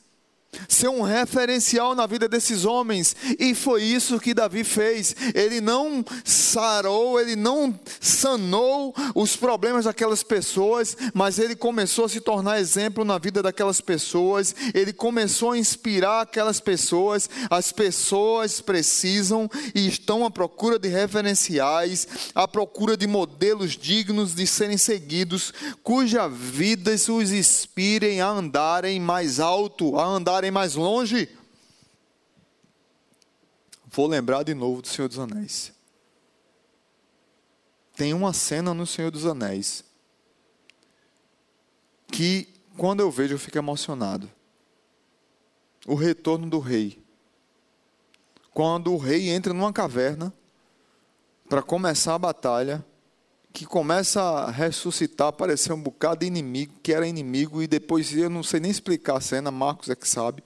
ser 0.69 0.89
um 0.89 1.03
referencial 1.03 1.95
na 1.95 2.07
vida 2.07 2.29
desses 2.29 2.65
homens, 2.65 3.15
e 3.39 3.55
foi 3.55 3.83
isso 3.83 4.21
que 4.21 4.35
Davi 4.35 4.65
fez. 4.65 5.15
Ele 5.35 5.61
não 5.61 6.05
sarou, 6.25 7.21
ele 7.21 7.37
não 7.37 7.79
sanou 8.01 8.95
os 9.15 9.37
problemas 9.37 9.85
daquelas 9.85 10.23
pessoas, 10.23 10.97
mas 11.13 11.39
ele 11.39 11.55
começou 11.55 12.05
a 12.05 12.09
se 12.09 12.21
tornar 12.21 12.61
exemplo 12.61 13.05
na 13.05 13.19
vida 13.19 13.43
daquelas 13.43 13.81
pessoas, 13.81 14.55
ele 14.73 14.93
começou 14.93 15.53
a 15.53 15.59
inspirar 15.59 16.23
aquelas 16.23 16.61
pessoas. 16.61 17.29
As 17.51 17.73
pessoas 17.73 18.61
precisam 18.61 19.51
e 19.75 19.87
estão 19.87 20.25
à 20.25 20.31
procura 20.31 20.79
de 20.79 20.89
referenciais, 20.89 22.07
à 22.35 22.47
procura 22.47 22.97
de 22.97 23.07
modelos 23.07 23.73
dignos 23.73 24.35
de 24.35 24.47
serem 24.47 24.79
seguidos, 24.79 25.53
cuja 25.83 26.29
vidas 26.29 27.09
os 27.09 27.33
inspirem 27.33 28.21
a 28.21 28.29
andarem 28.29 29.01
mais 29.01 29.41
alto, 29.41 29.99
a 29.99 30.05
andarem 30.05 30.44
mais 30.51 30.75
longe. 30.75 31.29
Vou 33.87 34.07
lembrar 34.07 34.43
de 34.43 34.55
novo 34.55 34.83
do 34.83 34.89
Senhor 34.89 35.09
dos 35.09 35.19
Anéis. 35.19 35.73
Tem 37.95 38.13
uma 38.13 38.33
cena 38.33 38.75
no 38.75 38.87
Senhor 38.87 39.11
dos 39.11 39.25
Anéis 39.25 39.85
que, 42.09 42.49
quando 42.77 43.01
eu 43.01 43.11
vejo, 43.11 43.35
eu 43.35 43.39
fico 43.39 43.59
emocionado. 43.59 44.31
O 45.87 45.95
retorno 45.95 46.49
do 46.49 46.59
rei. 46.59 47.03
Quando 48.53 48.93
o 48.93 48.97
rei 48.97 49.31
entra 49.31 49.53
numa 49.53 49.73
caverna 49.73 50.33
para 51.49 51.63
começar 51.63 52.15
a 52.15 52.19
batalha 52.19 52.85
que 53.55 53.65
começa 53.65 54.21
a 54.21 54.51
ressuscitar, 54.51 55.29
aparecer 55.29 55.73
um 55.73 55.81
bocado 55.81 56.21
de 56.21 56.27
inimigo, 56.27 56.75
que 56.83 56.93
era 56.93 57.07
inimigo, 57.07 57.63
e 57.63 57.69
depois 57.69 58.13
eu 58.13 58.29
não 58.29 58.43
sei 58.43 58.59
nem 58.59 58.69
explicar 58.69 59.17
a 59.19 59.21
cena, 59.21 59.49
Marcos 59.49 59.89
é 59.89 59.95
que 59.95 60.09
sabe. 60.09 60.43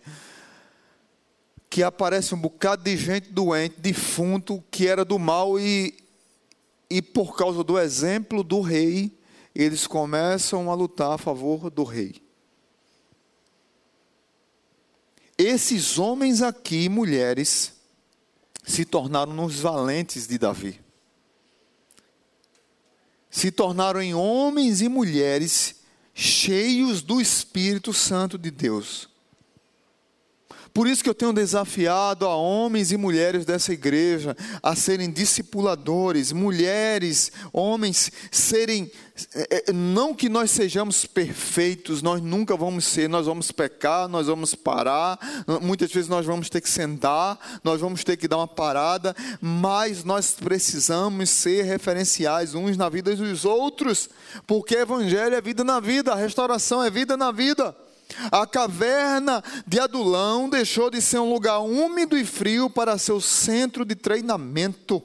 Que 1.70 1.82
aparece 1.82 2.34
um 2.34 2.38
bocado 2.38 2.84
de 2.84 2.94
gente 2.98 3.32
doente, 3.32 3.80
defunto, 3.80 4.62
que 4.70 4.86
era 4.86 5.06
do 5.06 5.18
mal, 5.18 5.58
e, 5.58 5.96
e 6.90 7.00
por 7.00 7.34
causa 7.34 7.64
do 7.64 7.78
exemplo 7.78 8.44
do 8.44 8.60
rei, 8.60 9.10
eles 9.54 9.86
começam 9.86 10.70
a 10.70 10.74
lutar 10.74 11.12
a 11.12 11.18
favor 11.18 11.70
do 11.70 11.84
rei. 11.84 12.22
Esses 15.38 15.98
homens 15.98 16.42
aqui, 16.42 16.90
mulheres, 16.90 17.72
se 18.66 18.84
tornaram 18.84 19.42
os 19.42 19.60
valentes 19.60 20.26
de 20.26 20.36
Davi 20.36 20.88
se 23.38 23.53
tornaram 23.53 24.03
em 24.03 24.14
homens 24.14 24.83
e 24.83 24.88
mulheres 24.88 25.77
cheios 26.12 27.03
do 27.03 27.20
Espírito 27.20 27.92
Santo 27.92 28.37
de 28.37 28.51
Deus. 28.51 29.09
Por 30.78 30.86
isso 30.86 31.02
que 31.02 31.10
eu 31.10 31.14
tenho 31.14 31.32
desafiado 31.32 32.24
a 32.24 32.36
homens 32.36 32.92
e 32.92 32.96
mulheres 32.96 33.44
dessa 33.44 33.72
igreja 33.72 34.36
a 34.62 34.76
serem 34.76 35.10
discipuladores, 35.10 36.30
mulheres, 36.30 37.32
homens, 37.52 38.12
serem. 38.30 38.88
É, 39.34 39.70
é, 39.70 39.72
não 39.72 40.14
que 40.14 40.28
nós 40.28 40.52
sejamos 40.52 41.04
perfeitos, 41.04 42.00
nós 42.00 42.22
nunca 42.22 42.56
vamos 42.56 42.84
ser, 42.84 43.08
nós 43.08 43.26
vamos 43.26 43.50
pecar, 43.50 44.06
nós 44.06 44.28
vamos 44.28 44.54
parar, 44.54 45.18
muitas 45.60 45.90
vezes 45.90 46.08
nós 46.08 46.24
vamos 46.24 46.48
ter 46.48 46.60
que 46.60 46.70
sentar, 46.70 47.60
nós 47.64 47.80
vamos 47.80 48.04
ter 48.04 48.16
que 48.16 48.28
dar 48.28 48.36
uma 48.36 48.46
parada, 48.46 49.16
mas 49.40 50.04
nós 50.04 50.36
precisamos 50.38 51.28
ser 51.28 51.64
referenciais 51.64 52.54
uns 52.54 52.76
na 52.76 52.88
vida 52.88 53.16
dos 53.16 53.44
outros, 53.44 54.08
porque 54.46 54.76
Evangelho 54.76 55.34
é 55.34 55.40
vida 55.40 55.64
na 55.64 55.80
vida, 55.80 56.14
restauração 56.14 56.80
é 56.84 56.88
vida 56.88 57.16
na 57.16 57.32
vida. 57.32 57.74
A 58.32 58.46
caverna 58.46 59.42
de 59.66 59.78
Adulão 59.78 60.48
deixou 60.48 60.90
de 60.90 61.00
ser 61.00 61.18
um 61.18 61.32
lugar 61.32 61.60
úmido 61.60 62.16
e 62.16 62.24
frio 62.24 62.70
para 62.70 62.98
ser 62.98 63.12
o 63.12 63.20
centro 63.20 63.84
de 63.84 63.94
treinamento. 63.94 65.02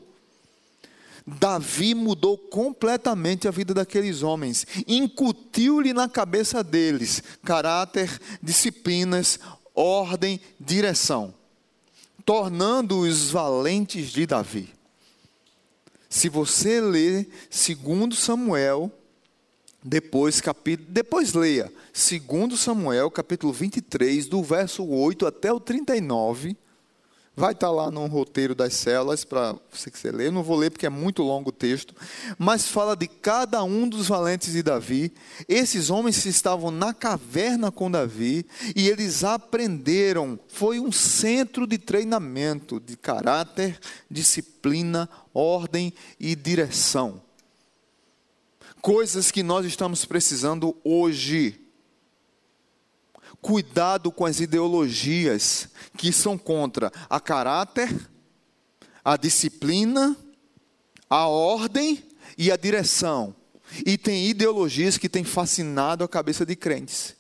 Davi 1.26 1.96
mudou 1.96 2.38
completamente 2.38 3.48
a 3.48 3.52
vida 3.52 3.74
daqueles 3.74 4.24
homens, 4.24 4.68
incutiu-lhe 4.88 5.94
na 5.94 6.10
cabeça 6.10 6.62
deles 6.64 7.24
caráter, 7.44 8.20
disciplinas, 8.42 9.40
ordem, 9.74 10.40
direção, 10.60 11.34
tornando-os 12.26 13.32
valentes 13.32 14.12
de 14.12 14.26
Davi. 14.26 14.74
Se 16.10 16.30
você 16.30 16.82
ler 16.82 17.28
segundo 17.50 18.16
Samuel, 18.16 18.92
depois, 19.84 20.40
capítulo, 20.40 20.88
depois 20.90 21.34
leia 21.34 21.72
2 21.94 22.58
Samuel, 22.58 23.12
capítulo 23.12 23.52
23, 23.52 24.28
do 24.28 24.42
verso 24.42 24.86
8 24.86 25.26
até 25.26 25.52
o 25.52 25.60
39. 25.60 26.56
Vai 27.36 27.54
estar 27.54 27.72
lá 27.72 27.90
no 27.90 28.06
roteiro 28.06 28.54
das 28.54 28.76
células 28.76 29.26
para 29.26 29.56
você 29.72 29.90
quiser 29.90 30.14
ler. 30.14 30.28
Eu 30.28 30.32
não 30.32 30.44
vou 30.44 30.56
ler 30.56 30.70
porque 30.70 30.86
é 30.86 30.90
muito 30.90 31.24
longo 31.24 31.50
o 31.50 31.52
texto. 31.52 31.96
Mas 32.38 32.68
fala 32.68 32.96
de 32.96 33.08
cada 33.08 33.64
um 33.64 33.90
dos 33.90 34.08
valentes 34.08 34.54
de 34.54 34.62
Davi. 34.62 35.12
Esses 35.50 35.90
homens 35.90 36.24
estavam 36.28 36.70
na 36.70 36.94
caverna 36.94 37.72
com 37.72 37.90
Davi 37.90 38.46
e 38.76 38.88
eles 38.88 39.24
aprenderam. 39.24 40.40
Foi 40.48 40.80
um 40.80 40.92
centro 40.92 41.66
de 41.66 41.80
treinamento 41.80 42.80
de 42.80 42.96
caráter, 42.96 43.80
disciplina, 44.12 45.10
ordem 45.34 45.92
e 46.20 46.36
direção 46.36 47.23
coisas 48.84 49.32
que 49.32 49.42
nós 49.42 49.66
estamos 49.66 50.04
precisando 50.04 50.76
hoje. 50.84 51.58
Cuidado 53.42 54.12
com 54.12 54.26
as 54.26 54.42
ideologias 54.42 55.70
que 55.98 56.12
são 56.12 56.38
contra 56.38 56.92
a 57.10 57.18
caráter, 57.18 57.90
a 59.04 59.16
disciplina, 59.16 60.18
a 61.10 61.28
ordem 61.28 62.04
e 62.38 62.52
a 62.52 62.58
direção. 62.58 63.34
E 63.86 63.98
tem 63.98 64.28
ideologias 64.28 64.98
que 64.98 65.08
têm 65.08 65.24
fascinado 65.24 66.04
a 66.04 66.10
cabeça 66.10 66.46
de 66.46 66.56
crentes 66.56 67.16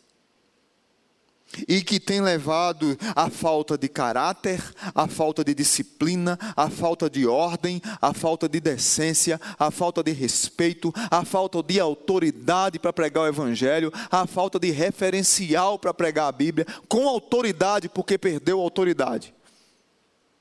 e 1.68 1.82
que 1.82 2.00
tem 2.00 2.22
levado 2.22 2.98
à 3.16 3.30
falta 3.30 3.78
de 3.78 3.88
caráter, 3.88 4.62
à 4.94 5.08
falta 5.08 5.44
de 5.44 5.54
disciplina, 5.54 6.38
à 6.56 6.70
falta 6.70 7.10
de 7.10 7.26
ordem, 7.28 7.82
à 8.02 8.14
falta 8.14 8.48
de 8.50 8.60
decência, 8.60 9.40
à 9.58 9.72
falta 9.72 10.04
de 10.04 10.12
respeito, 10.12 10.94
à 11.10 11.24
falta 11.24 11.62
de 11.62 11.80
autoridade 11.80 12.80
para 12.80 12.94
pregar 12.94 13.24
o 13.24 13.28
evangelho, 13.28 13.92
à 14.12 14.26
falta 14.26 14.60
de 14.60 14.72
referencial 14.72 15.78
para 15.78 15.94
pregar 15.94 16.28
a 16.28 16.32
Bíblia, 16.32 16.66
com 16.88 17.08
autoridade 17.08 17.90
porque 17.90 18.18
perdeu 18.18 18.60
a 18.60 18.64
autoridade. 18.64 19.34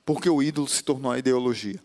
Porque 0.05 0.29
o 0.29 0.43
ídolo 0.43 0.67
se 0.69 0.83
tornou 0.83 1.13
a 1.13 1.19
ideologia. 1.19 1.81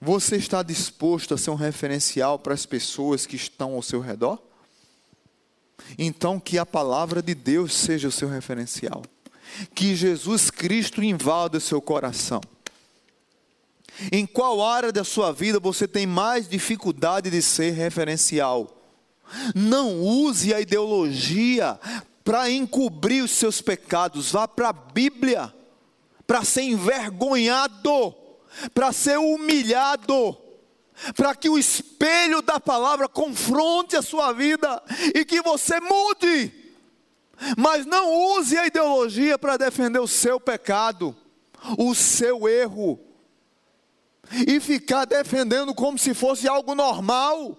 Você 0.00 0.36
está 0.36 0.62
disposto 0.62 1.34
a 1.34 1.38
ser 1.38 1.50
um 1.50 1.54
referencial 1.54 2.38
para 2.38 2.52
as 2.52 2.66
pessoas 2.66 3.24
que 3.24 3.36
estão 3.36 3.74
ao 3.74 3.82
seu 3.82 4.00
redor? 4.00 4.38
Então, 5.98 6.40
que 6.40 6.58
a 6.58 6.66
palavra 6.66 7.22
de 7.22 7.34
Deus 7.34 7.74
seja 7.74 8.08
o 8.08 8.12
seu 8.12 8.28
referencial. 8.28 9.02
Que 9.74 9.94
Jesus 9.94 10.50
Cristo 10.50 11.02
invada 11.02 11.58
o 11.58 11.60
seu 11.60 11.80
coração. 11.80 12.40
Em 14.12 14.26
qual 14.26 14.62
área 14.62 14.92
da 14.92 15.04
sua 15.04 15.32
vida 15.32 15.58
você 15.58 15.88
tem 15.88 16.06
mais 16.06 16.48
dificuldade 16.48 17.30
de 17.30 17.40
ser 17.40 17.70
referencial? 17.72 18.76
Não 19.54 20.00
use 20.02 20.52
a 20.52 20.60
ideologia 20.60 21.80
para 22.22 22.50
encobrir 22.50 23.22
os 23.22 23.30
seus 23.30 23.60
pecados. 23.60 24.32
Vá 24.32 24.46
para 24.46 24.68
a 24.68 24.72
Bíblia. 24.72 25.54
para 26.26 26.44
ser 26.44 26.62
envergonhado, 26.62 28.14
para 28.74 28.92
ser 28.92 29.16
humilhado, 29.16 30.36
para 31.16 31.34
que 31.34 31.48
o 31.48 31.58
espelho 31.58 32.40
da 32.40 32.58
palavra 32.58 33.08
confronte 33.08 33.96
a 33.96 34.02
sua 34.02 34.32
vida 34.32 34.82
e 35.14 35.24
que 35.24 35.42
você 35.42 35.80
mude. 35.80 36.52
Mas 37.56 37.84
não 37.84 38.38
use 38.38 38.56
a 38.56 38.66
ideologia 38.66 39.38
para 39.38 39.56
defender 39.56 39.98
o 39.98 40.08
seu 40.08 40.40
pecado, 40.40 41.14
o 41.76 41.94
seu 41.94 42.48
erro, 42.48 42.98
e 44.46 44.58
ficar 44.58 45.04
defendendo 45.04 45.74
como 45.74 45.98
se 45.98 46.14
fosse 46.14 46.48
algo 46.48 46.74
normal, 46.74 47.56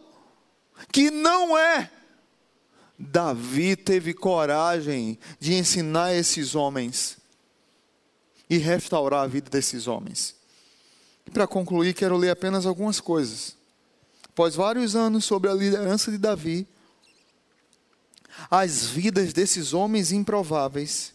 que 0.92 1.12
não 1.12 1.58
é. 1.58 1.92
Davi 3.00 3.76
teve 3.76 4.14
coragem 4.14 5.20
de 5.40 5.54
ensinar 5.54 6.14
esses 6.14 6.56
homens 6.56 7.18
e 8.50 8.58
restaurar 8.58 9.24
a 9.24 9.28
vida 9.28 9.50
desses 9.50 9.88
homens. 9.88 10.37
E 11.28 11.32
para 11.32 11.46
concluir, 11.46 11.94
quero 11.94 12.16
ler 12.18 12.32
apenas 12.32 12.66
algumas 12.66 13.00
coisas. 13.02 13.56
Após 14.30 14.56
vários 14.56 14.96
anos 14.96 15.26
sobre 15.26 15.50
a 15.50 15.54
liderança 15.54 16.10
de 16.10 16.18
Davi, 16.18 16.66
as 18.50 18.86
vidas 18.86 19.34
desses 19.34 19.74
homens 19.74 20.12
improváveis, 20.12 21.14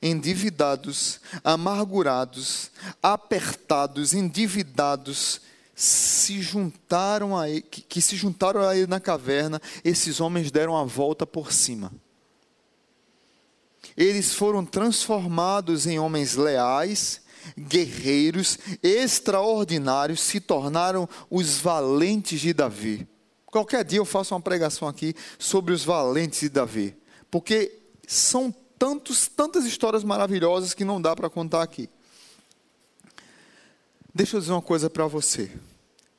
endividados, 0.00 1.20
amargurados, 1.42 2.70
apertados, 3.02 4.14
endividados, 4.14 5.40
se 5.74 6.42
juntaram 6.42 7.36
a 7.36 7.48
ele, 7.48 7.62
que, 7.62 7.80
que 7.80 8.02
se 8.02 8.14
juntaram 8.14 8.62
a 8.62 8.76
ele 8.76 8.86
na 8.86 9.00
caverna, 9.00 9.60
esses 9.82 10.20
homens 10.20 10.50
deram 10.50 10.76
a 10.76 10.84
volta 10.84 11.26
por 11.26 11.52
cima. 11.52 11.90
Eles 13.96 14.34
foram 14.34 14.64
transformados 14.64 15.86
em 15.86 15.98
homens 15.98 16.36
leais, 16.36 17.22
guerreiros, 17.58 18.58
extraordinários, 18.82 20.20
se 20.20 20.40
tornaram 20.40 21.08
os 21.30 21.58
valentes 21.58 22.40
de 22.40 22.52
Davi. 22.52 23.06
Qualquer 23.46 23.84
dia 23.84 23.98
eu 23.98 24.04
faço 24.04 24.34
uma 24.34 24.40
pregação 24.40 24.86
aqui 24.86 25.14
sobre 25.38 25.74
os 25.74 25.84
valentes 25.84 26.40
de 26.40 26.48
Davi, 26.48 26.96
porque 27.30 27.78
são 28.06 28.54
tantos, 28.78 29.28
tantas 29.28 29.64
histórias 29.64 30.04
maravilhosas 30.04 30.72
que 30.72 30.84
não 30.84 31.02
dá 31.02 31.14
para 31.14 31.28
contar 31.28 31.62
aqui. 31.62 31.88
Deixa 34.14 34.36
eu 34.36 34.40
dizer 34.40 34.52
uma 34.52 34.62
coisa 34.62 34.88
para 34.88 35.06
você. 35.06 35.50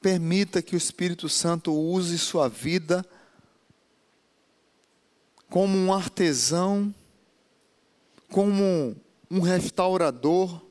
Permita 0.02 0.62
que 0.62 0.76
o 0.76 0.78
Espírito 0.78 1.28
Santo 1.28 1.74
use 1.74 2.18
sua 2.18 2.48
vida 2.48 3.06
como 5.50 5.78
um 5.78 5.94
artesão, 5.94 6.96
como 8.30 8.96
um 9.30 9.40
restaurador, 9.42 10.62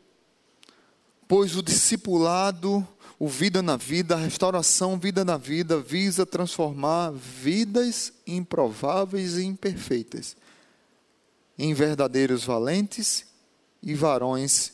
pois 1.31 1.55
o 1.55 1.62
discipulado 1.62 2.85
o 3.16 3.28
Vida 3.28 3.62
na 3.62 3.76
Vida, 3.76 4.16
a 4.16 4.18
restauração 4.18 4.99
Vida 4.99 5.24
na 5.24 5.37
Vida, 5.37 5.78
visa 5.78 6.26
transformar 6.26 7.12
vidas 7.12 8.12
improváveis 8.26 9.37
e 9.37 9.45
imperfeitas 9.45 10.37
em 11.57 11.72
verdadeiros 11.72 12.43
valentes 12.43 13.26
e 13.81 13.95
varões 13.95 14.72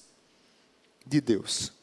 de 1.06 1.20
Deus. 1.20 1.74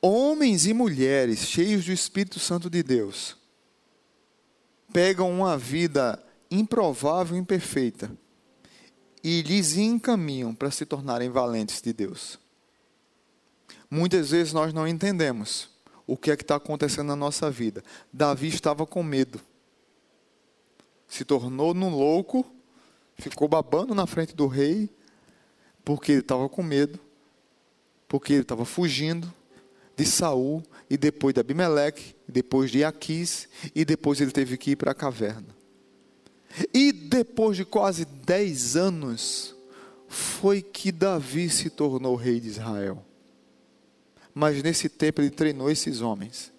Homens 0.00 0.64
e 0.64 0.72
mulheres 0.72 1.40
cheios 1.40 1.84
do 1.84 1.92
Espírito 1.92 2.38
Santo 2.38 2.70
de 2.70 2.80
Deus 2.80 3.36
pegam 4.92 5.32
uma 5.32 5.58
vida 5.58 6.24
improvável 6.48 7.34
e 7.34 7.40
imperfeita 7.40 8.08
e 9.24 9.42
lhes 9.42 9.76
encaminham 9.76 10.54
para 10.54 10.70
se 10.70 10.86
tornarem 10.86 11.28
valentes 11.28 11.82
de 11.82 11.92
Deus. 11.92 12.38
Muitas 13.90 14.30
vezes 14.30 14.52
nós 14.52 14.72
não 14.72 14.86
entendemos 14.86 15.68
o 16.06 16.16
que 16.16 16.30
é 16.30 16.36
que 16.36 16.42
está 16.42 16.56
acontecendo 16.56 17.08
na 17.08 17.16
nossa 17.16 17.50
vida. 17.50 17.82
Davi 18.12 18.48
estava 18.48 18.86
com 18.86 19.02
medo. 19.02 19.40
Se 21.08 21.24
tornou 21.24 21.72
num 21.72 21.90
louco, 21.90 22.44
ficou 23.16 23.48
babando 23.48 23.94
na 23.94 24.06
frente 24.06 24.34
do 24.34 24.46
rei, 24.46 24.88
porque 25.84 26.12
ele 26.12 26.20
estava 26.20 26.48
com 26.48 26.62
medo, 26.62 26.98
porque 28.08 28.32
ele 28.32 28.42
estava 28.42 28.64
fugindo 28.64 29.32
de 29.96 30.04
Saul, 30.04 30.62
e 30.90 30.96
depois 30.96 31.32
de 31.32 31.40
Abimeleque, 31.40 32.14
depois 32.28 32.70
de 32.70 32.84
Aquis, 32.84 33.48
e 33.74 33.84
depois 33.84 34.20
ele 34.20 34.30
teve 34.30 34.58
que 34.58 34.72
ir 34.72 34.76
para 34.76 34.90
a 34.90 34.94
caverna. 34.94 35.56
E 36.72 36.92
depois 36.92 37.56
de 37.56 37.64
quase 37.64 38.04
dez 38.04 38.76
anos, 38.76 39.54
foi 40.06 40.60
que 40.60 40.92
Davi 40.92 41.48
se 41.48 41.70
tornou 41.70 42.14
rei 42.14 42.40
de 42.40 42.48
Israel 42.48 43.04
mas 44.36 44.62
nesse 44.62 44.90
tempo 44.90 45.22
ele 45.22 45.30
treinou 45.30 45.70
esses 45.70 46.02
homens. 46.02 46.52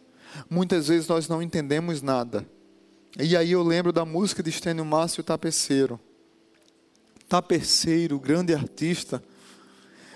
Muitas 0.49 0.87
vezes 0.87 1.07
nós 1.07 1.27
não 1.27 1.43
entendemos 1.43 2.01
nada. 2.01 2.43
E 3.19 3.37
aí 3.37 3.51
eu 3.51 3.61
lembro 3.61 3.93
da 3.93 4.03
música 4.03 4.41
de 4.41 4.49
Estênio 4.49 4.83
Márcio 4.83 5.23
Tapeceiro. 5.23 5.99
Tapeceiro, 7.29 8.19
grande 8.19 8.51
artista, 8.51 9.23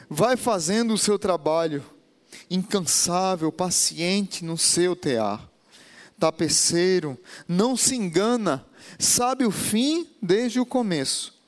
vai 0.09 0.35
fazendo 0.35 0.95
o 0.95 0.97
seu 0.97 1.19
trabalho, 1.19 1.83
incansável, 2.49 3.51
paciente 3.51 4.43
no 4.43 4.57
seu 4.57 4.95
tear. 4.95 5.47
Tapeceiro, 6.17 7.15
não 7.47 7.77
se 7.77 7.93
engana, 7.95 8.65
sabe 8.97 9.45
o 9.45 9.51
fim 9.51 10.07
desde 10.19 10.59
o 10.59 10.65
começo. 10.65 11.39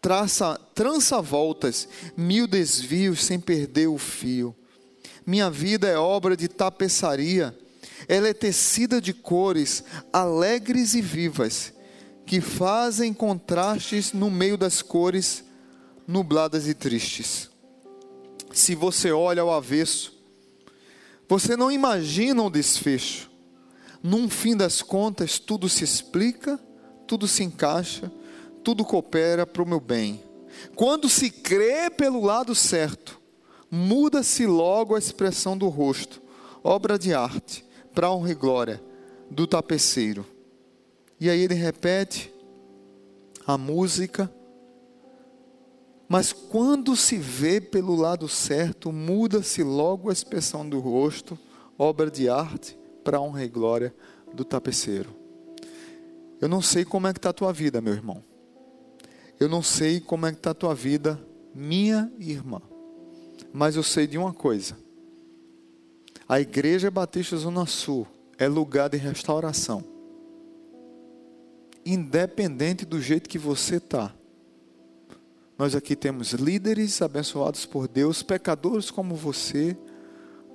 Traça, 0.00 0.56
trança 0.72 1.20
voltas, 1.20 1.88
mil 2.16 2.46
desvios 2.46 3.24
sem 3.24 3.40
perder 3.40 3.88
o 3.88 3.98
fio. 3.98 4.54
Minha 5.28 5.50
vida 5.50 5.86
é 5.86 5.98
obra 5.98 6.34
de 6.34 6.48
tapeçaria. 6.48 7.54
Ela 8.08 8.28
é 8.28 8.32
tecida 8.32 8.98
de 8.98 9.12
cores 9.12 9.84
alegres 10.10 10.94
e 10.94 11.02
vivas, 11.02 11.74
que 12.24 12.40
fazem 12.40 13.12
contrastes 13.12 14.14
no 14.14 14.30
meio 14.30 14.56
das 14.56 14.80
cores 14.80 15.44
nubladas 16.06 16.66
e 16.66 16.72
tristes. 16.72 17.50
Se 18.54 18.74
você 18.74 19.12
olha 19.12 19.42
ao 19.42 19.52
avesso, 19.52 20.18
você 21.28 21.58
não 21.58 21.70
imagina 21.70 22.42
o 22.42 22.48
desfecho. 22.48 23.30
Num 24.02 24.30
fim 24.30 24.56
das 24.56 24.80
contas, 24.80 25.38
tudo 25.38 25.68
se 25.68 25.84
explica, 25.84 26.58
tudo 27.06 27.28
se 27.28 27.44
encaixa, 27.44 28.10
tudo 28.64 28.82
coopera 28.82 29.46
para 29.46 29.62
o 29.62 29.68
meu 29.68 29.78
bem. 29.78 30.24
Quando 30.74 31.06
se 31.06 31.30
crê 31.30 31.90
pelo 31.90 32.24
lado 32.24 32.54
certo, 32.54 33.17
muda-se 33.70 34.46
logo 34.46 34.94
a 34.94 34.98
expressão 34.98 35.56
do 35.56 35.68
rosto, 35.68 36.22
obra 36.62 36.98
de 36.98 37.12
arte, 37.14 37.64
para 37.94 38.10
honra 38.10 38.30
e 38.30 38.34
glória 38.34 38.82
do 39.30 39.46
tapeceiro. 39.46 40.24
E 41.20 41.28
aí 41.28 41.40
ele 41.40 41.54
repete 41.54 42.32
a 43.46 43.58
música, 43.58 44.32
mas 46.08 46.32
quando 46.32 46.96
se 46.96 47.16
vê 47.16 47.60
pelo 47.60 47.94
lado 47.94 48.28
certo, 48.28 48.92
muda-se 48.92 49.62
logo 49.62 50.08
a 50.08 50.12
expressão 50.12 50.68
do 50.68 50.78
rosto, 50.78 51.38
obra 51.78 52.10
de 52.10 52.28
arte, 52.28 52.78
para 53.04 53.20
honra 53.20 53.44
e 53.44 53.48
glória 53.48 53.94
do 54.32 54.44
tapeceiro. 54.44 55.14
Eu 56.40 56.48
não 56.48 56.62
sei 56.62 56.84
como 56.84 57.06
é 57.06 57.12
que 57.12 57.18
está 57.18 57.30
a 57.30 57.34
tua 57.34 57.52
vida, 57.52 57.80
meu 57.80 57.92
irmão. 57.92 58.22
Eu 59.40 59.48
não 59.48 59.62
sei 59.62 60.00
como 60.00 60.26
é 60.26 60.30
que 60.30 60.38
está 60.38 60.50
a 60.50 60.54
tua 60.54 60.74
vida, 60.74 61.20
minha 61.54 62.12
irmã. 62.18 62.60
Mas 63.52 63.76
eu 63.76 63.82
sei 63.82 64.06
de 64.06 64.18
uma 64.18 64.32
coisa: 64.32 64.76
a 66.28 66.40
Igreja 66.40 66.90
Batista 66.90 67.36
Zona 67.36 67.66
Sul 67.66 68.06
é 68.36 68.46
lugar 68.46 68.88
de 68.90 68.96
restauração. 68.96 69.82
Independente 71.84 72.84
do 72.84 73.00
jeito 73.00 73.28
que 73.28 73.38
você 73.38 73.76
está. 73.76 74.14
Nós 75.56 75.74
aqui 75.74 75.96
temos 75.96 76.32
líderes 76.34 77.00
abençoados 77.02 77.64
por 77.64 77.88
Deus, 77.88 78.22
pecadores 78.22 78.90
como 78.90 79.14
você. 79.14 79.76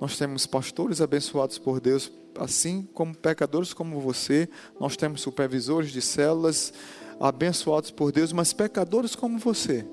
Nós 0.00 0.16
temos 0.16 0.46
pastores 0.46 1.00
abençoados 1.00 1.58
por 1.58 1.80
Deus, 1.80 2.10
assim 2.38 2.88
como 2.94 3.14
pecadores 3.14 3.74
como 3.74 4.00
você. 4.00 4.48
Nós 4.80 4.96
temos 4.96 5.20
supervisores 5.20 5.90
de 5.90 6.00
células 6.00 6.72
abençoados 7.20 7.90
por 7.90 8.12
Deus, 8.12 8.32
mas 8.32 8.52
pecadores 8.52 9.14
como 9.14 9.38
você, 9.38 9.86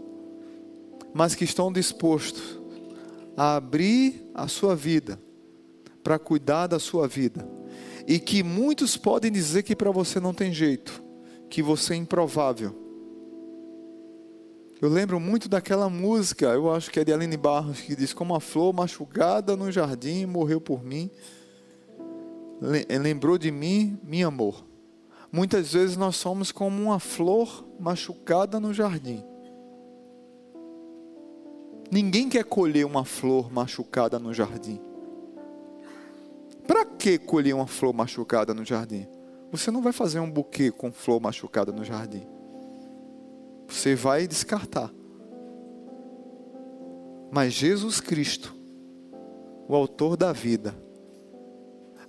mas 1.14 1.36
que 1.36 1.44
estão 1.44 1.72
dispostos 1.72 2.61
a 3.36 3.56
abrir 3.56 4.26
a 4.34 4.48
sua 4.48 4.76
vida, 4.76 5.20
para 6.04 6.20
cuidar 6.20 6.68
da 6.68 6.80
sua 6.80 7.08
vida. 7.08 7.48
E 8.08 8.20
que 8.20 8.44
muitos 8.44 8.98
podem 8.98 9.32
dizer 9.32 9.64
que 9.64 9.76
para 9.76 9.92
você 9.92 10.20
não 10.20 10.34
tem 10.34 10.54
jeito, 10.54 11.04
que 11.50 11.62
você 11.62 11.94
é 11.94 11.98
improvável. 11.98 12.76
Eu 14.82 14.90
lembro 14.90 15.20
muito 15.20 15.48
daquela 15.48 15.90
música, 15.90 16.48
eu 16.48 16.74
acho 16.74 16.90
que 16.90 17.00
é 17.00 17.04
de 17.04 17.14
Aline 17.14 17.38
Barros, 17.38 17.82
que 17.82 17.96
diz: 17.96 18.14
Como 18.14 18.34
a 18.34 18.40
flor 18.40 18.74
machucada 18.74 19.56
no 19.56 19.72
jardim 19.72 20.26
morreu 20.26 20.60
por 20.60 20.84
mim, 20.84 21.12
lembrou 23.00 23.38
de 23.38 23.52
mim, 23.52 24.00
meu 24.04 24.28
amor. 24.28 24.66
Muitas 25.32 25.74
vezes 25.74 25.96
nós 25.96 26.16
somos 26.16 26.52
como 26.52 26.82
uma 26.82 27.00
flor 27.00 27.66
machucada 27.80 28.60
no 28.60 28.74
jardim 28.74 29.24
Ninguém 31.92 32.30
quer 32.30 32.46
colher 32.46 32.86
uma 32.86 33.04
flor 33.04 33.52
machucada 33.52 34.18
no 34.18 34.34
jardim. 34.34 34.80
Para 36.66 36.86
que 36.86 37.18
colher 37.18 37.54
uma 37.54 37.68
flor 37.68 37.94
machucada 37.94 38.54
no 38.54 38.64
jardim? 38.64 39.06
Você 39.52 39.70
não 39.70 39.82
vai 39.82 39.92
fazer 39.92 40.22
um 40.22 40.32
buquê 40.32 40.72
com 40.72 40.90
flor 40.90 41.20
machucada 41.20 41.74
no 41.74 41.84
jardim. 41.84 42.26
Você 43.68 43.94
vai 43.94 44.26
descartar. 44.26 44.90
Mas 47.30 47.52
Jesus 47.52 48.00
Cristo, 48.00 48.56
o 49.68 49.76
autor 49.76 50.16
da 50.16 50.32
vida, 50.32 50.74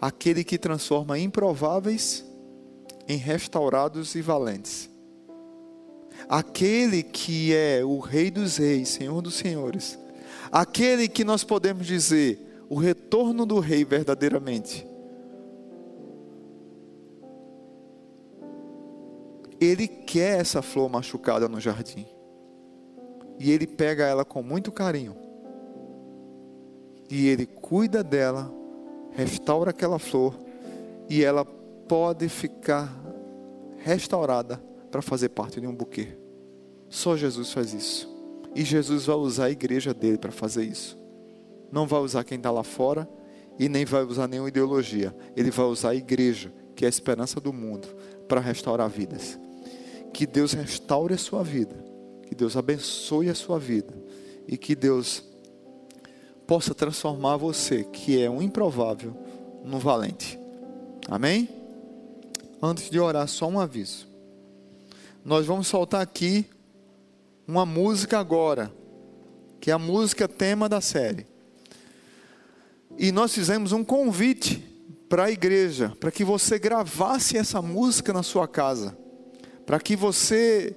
aquele 0.00 0.44
que 0.44 0.58
transforma 0.58 1.18
improváveis 1.18 2.24
em 3.08 3.16
restaurados 3.16 4.14
e 4.14 4.22
valentes, 4.22 4.88
aquele 6.28 7.02
que 7.02 7.54
é 7.54 7.84
o 7.84 7.98
Rei 7.98 8.30
dos 8.30 8.56
Reis, 8.56 8.88
Senhor 8.88 9.20
dos 9.20 9.34
Senhores, 9.34 9.98
aquele 10.50 11.08
que 11.08 11.24
nós 11.24 11.44
podemos 11.44 11.86
dizer 11.86 12.64
o 12.68 12.76
retorno 12.76 13.44
do 13.44 13.60
Rei 13.60 13.84
verdadeiramente. 13.84 14.86
Ele 19.60 19.86
quer 19.86 20.40
essa 20.40 20.60
flor 20.60 20.88
machucada 20.88 21.48
no 21.48 21.60
jardim. 21.60 22.06
E 23.38 23.50
ele 23.50 23.66
pega 23.66 24.04
ela 24.04 24.24
com 24.24 24.42
muito 24.42 24.72
carinho. 24.72 25.16
E 27.10 27.28
ele 27.28 27.46
cuida 27.46 28.02
dela, 28.02 28.52
restaura 29.12 29.70
aquela 29.70 29.98
flor, 29.98 30.34
e 31.08 31.22
ela 31.22 31.44
pode 31.44 32.28
ficar 32.28 32.92
restaurada 33.78 34.60
para 34.92 35.00
fazer 35.00 35.30
parte 35.30 35.58
de 35.58 35.66
um 35.66 35.74
buquê. 35.74 36.08
Só 36.90 37.16
Jesus 37.16 37.50
faz 37.50 37.72
isso. 37.72 38.06
E 38.54 38.62
Jesus 38.62 39.06
vai 39.06 39.16
usar 39.16 39.46
a 39.46 39.50
igreja 39.50 39.94
dele 39.94 40.18
para 40.18 40.30
fazer 40.30 40.64
isso. 40.64 40.98
Não 41.72 41.86
vai 41.86 42.00
usar 42.00 42.22
quem 42.22 42.36
está 42.36 42.50
lá 42.50 42.62
fora 42.62 43.08
e 43.58 43.70
nem 43.70 43.86
vai 43.86 44.04
usar 44.04 44.28
nenhuma 44.28 44.50
ideologia. 44.50 45.16
Ele 45.34 45.50
vai 45.50 45.64
usar 45.64 45.90
a 45.90 45.94
igreja, 45.94 46.52
que 46.76 46.84
é 46.84 46.86
a 46.86 46.90
esperança 46.90 47.40
do 47.40 47.54
mundo, 47.54 47.88
para 48.28 48.38
restaurar 48.38 48.90
vidas. 48.90 49.38
Que 50.12 50.26
Deus 50.26 50.52
restaure 50.52 51.14
a 51.14 51.18
sua 51.18 51.42
vida. 51.42 51.74
Que 52.28 52.34
Deus 52.34 52.54
abençoe 52.54 53.30
a 53.30 53.34
sua 53.34 53.58
vida. 53.58 53.94
E 54.46 54.58
que 54.58 54.74
Deus 54.76 55.24
possa 56.46 56.74
transformar 56.74 57.38
você, 57.38 57.82
que 57.84 58.22
é 58.22 58.28
um 58.28 58.42
improvável, 58.42 59.16
num 59.64 59.78
valente. 59.78 60.38
Amém? 61.08 61.48
Antes 62.60 62.90
de 62.90 63.00
orar, 63.00 63.26
só 63.26 63.48
um 63.48 63.58
aviso 63.58 64.11
nós 65.24 65.46
vamos 65.46 65.68
soltar 65.68 66.00
aqui 66.00 66.46
uma 67.46 67.64
música 67.64 68.18
agora, 68.18 68.72
que 69.60 69.70
é 69.70 69.74
a 69.74 69.78
música 69.78 70.26
tema 70.26 70.68
da 70.68 70.80
série. 70.80 71.26
E 72.98 73.12
nós 73.12 73.32
fizemos 73.32 73.72
um 73.72 73.84
convite 73.84 74.58
para 75.08 75.24
a 75.24 75.30
igreja, 75.30 75.96
para 76.00 76.10
que 76.10 76.24
você 76.24 76.58
gravasse 76.58 77.36
essa 77.36 77.62
música 77.62 78.12
na 78.12 78.22
sua 78.22 78.48
casa, 78.48 78.96
para 79.64 79.78
que 79.78 79.94
você 79.94 80.76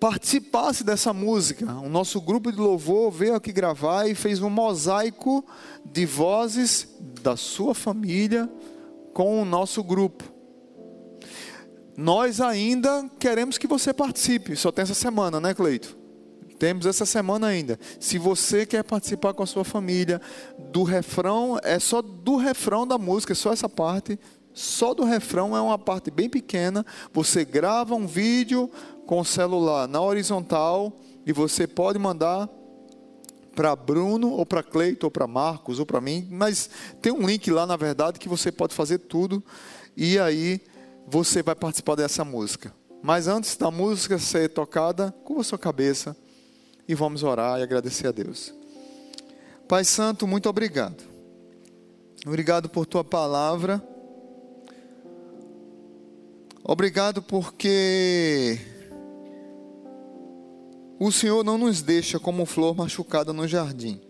participasse 0.00 0.82
dessa 0.82 1.12
música. 1.12 1.66
O 1.80 1.88
nosso 1.88 2.20
grupo 2.20 2.50
de 2.50 2.58
louvor 2.58 3.10
veio 3.10 3.34
aqui 3.34 3.52
gravar 3.52 4.08
e 4.08 4.14
fez 4.14 4.40
um 4.40 4.48
mosaico 4.48 5.44
de 5.84 6.06
vozes 6.06 6.88
da 7.22 7.36
sua 7.36 7.74
família 7.74 8.48
com 9.12 9.42
o 9.42 9.44
nosso 9.44 9.82
grupo 9.82 10.37
nós 11.98 12.40
ainda 12.40 13.10
queremos 13.18 13.58
que 13.58 13.66
você 13.66 13.92
participe. 13.92 14.54
Só 14.54 14.70
tem 14.70 14.84
essa 14.84 14.94
semana, 14.94 15.40
né, 15.40 15.52
Cleito? 15.52 15.98
Temos 16.56 16.86
essa 16.86 17.04
semana 17.04 17.48
ainda. 17.48 17.76
Se 17.98 18.18
você 18.18 18.64
quer 18.64 18.84
participar 18.84 19.34
com 19.34 19.42
a 19.42 19.46
sua 19.46 19.64
família 19.64 20.20
do 20.70 20.84
refrão, 20.84 21.58
é 21.60 21.80
só 21.80 22.00
do 22.00 22.36
refrão 22.36 22.86
da 22.86 22.96
música, 22.96 23.32
é 23.32 23.34
só 23.34 23.52
essa 23.52 23.68
parte. 23.68 24.16
Só 24.54 24.94
do 24.94 25.02
refrão 25.02 25.56
é 25.56 25.60
uma 25.60 25.76
parte 25.76 26.08
bem 26.08 26.30
pequena. 26.30 26.86
Você 27.12 27.44
grava 27.44 27.96
um 27.96 28.06
vídeo 28.06 28.70
com 29.04 29.18
o 29.18 29.24
celular 29.24 29.88
na 29.88 30.00
horizontal 30.00 30.92
e 31.26 31.32
você 31.32 31.66
pode 31.66 31.98
mandar 31.98 32.48
para 33.56 33.74
Bruno 33.74 34.30
ou 34.30 34.46
para 34.46 34.62
Cleito 34.62 35.04
ou 35.04 35.10
para 35.10 35.26
Marcos 35.26 35.80
ou 35.80 35.86
para 35.86 36.00
mim, 36.00 36.28
mas 36.30 36.70
tem 37.02 37.10
um 37.10 37.26
link 37.26 37.50
lá 37.50 37.66
na 37.66 37.76
verdade 37.76 38.20
que 38.20 38.28
você 38.28 38.52
pode 38.52 38.72
fazer 38.72 38.98
tudo 38.98 39.42
e 39.96 40.16
aí 40.16 40.60
você 41.10 41.42
vai 41.42 41.54
participar 41.54 41.94
dessa 41.94 42.24
música. 42.24 42.72
Mas 43.02 43.28
antes 43.28 43.56
da 43.56 43.70
música 43.70 44.18
ser 44.18 44.48
tocada, 44.48 45.14
curva 45.24 45.42
sua 45.42 45.58
cabeça 45.58 46.16
e 46.86 46.94
vamos 46.94 47.22
orar 47.22 47.58
e 47.58 47.62
agradecer 47.62 48.08
a 48.08 48.12
Deus. 48.12 48.52
Pai 49.66 49.84
Santo, 49.84 50.26
muito 50.26 50.48
obrigado. 50.48 51.02
Obrigado 52.26 52.68
por 52.68 52.84
tua 52.86 53.04
palavra. 53.04 53.82
Obrigado 56.64 57.22
porque 57.22 58.58
o 60.98 61.10
Senhor 61.12 61.44
não 61.44 61.56
nos 61.56 61.80
deixa 61.80 62.18
como 62.18 62.44
flor 62.44 62.76
machucada 62.76 63.32
no 63.32 63.46
jardim. 63.46 64.00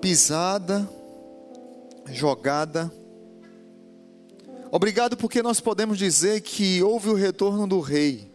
Pisada, 0.00 0.88
jogada. 2.08 2.92
Obrigado 4.70 5.16
porque 5.16 5.42
nós 5.42 5.60
podemos 5.60 5.98
dizer 5.98 6.40
que 6.40 6.82
houve 6.82 7.08
o 7.08 7.14
retorno 7.14 7.66
do 7.66 7.80
rei. 7.80 8.30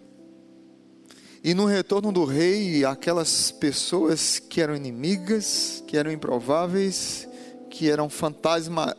E 1.43 1.53
no 1.53 1.65
retorno 1.65 2.11
do 2.11 2.24
rei, 2.24 2.86
aquelas 2.86 3.51
pessoas 3.51 4.38
que 4.38 4.61
eram 4.61 4.76
inimigas, 4.76 5.84
que 5.88 5.97
eram 5.97 6.11
improváveis, 6.11 7.28
que 7.69 7.89
eram 7.89 8.09
fantasma, 8.09 8.95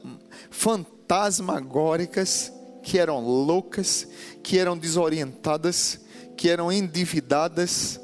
fantasmagóricas, 0.50 2.52
que 2.82 2.98
eram 2.98 3.20
loucas, 3.20 4.08
que 4.42 4.58
eram 4.58 4.76
desorientadas, 4.76 6.00
que 6.36 6.48
eram 6.48 6.72
endividadas, 6.72 8.00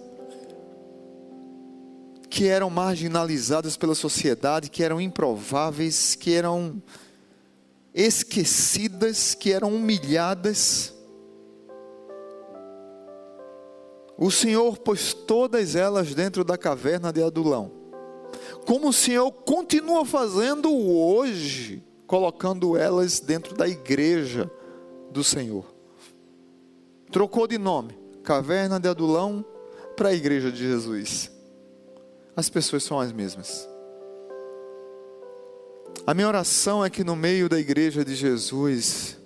que 2.38 2.46
eram 2.46 2.70
marginalizadas 2.70 3.76
pela 3.76 3.96
sociedade, 3.96 4.70
que 4.70 4.84
eram 4.84 5.00
improváveis, 5.00 6.14
que 6.14 6.32
eram 6.32 6.80
esquecidas, 7.92 9.34
que 9.34 9.52
eram 9.52 9.74
humilhadas. 9.74 10.94
O 14.16 14.30
Senhor 14.30 14.78
pôs 14.78 15.12
todas 15.12 15.74
elas 15.74 16.14
dentro 16.14 16.44
da 16.44 16.56
caverna 16.56 17.12
de 17.12 17.20
Adulão. 17.20 17.72
Como 18.64 18.90
o 18.90 18.92
Senhor 18.92 19.32
continua 19.32 20.04
fazendo 20.04 20.72
hoje, 20.72 21.82
colocando 22.06 22.76
elas 22.76 23.18
dentro 23.18 23.56
da 23.56 23.66
igreja 23.66 24.48
do 25.10 25.24
Senhor. 25.24 25.64
Trocou 27.10 27.48
de 27.48 27.58
nome, 27.58 27.98
caverna 28.22 28.78
de 28.78 28.86
Adulão, 28.86 29.44
para 29.96 30.10
a 30.10 30.14
igreja 30.14 30.52
de 30.52 30.58
Jesus 30.58 31.36
as 32.38 32.48
pessoas 32.48 32.84
são 32.84 33.00
as 33.00 33.10
mesmas. 33.10 33.68
A 36.06 36.14
minha 36.14 36.28
oração 36.28 36.84
é 36.84 36.88
que 36.88 37.02
no 37.02 37.16
meio 37.16 37.48
da 37.48 37.58
igreja 37.58 38.04
de 38.04 38.14
Jesus, 38.14 39.18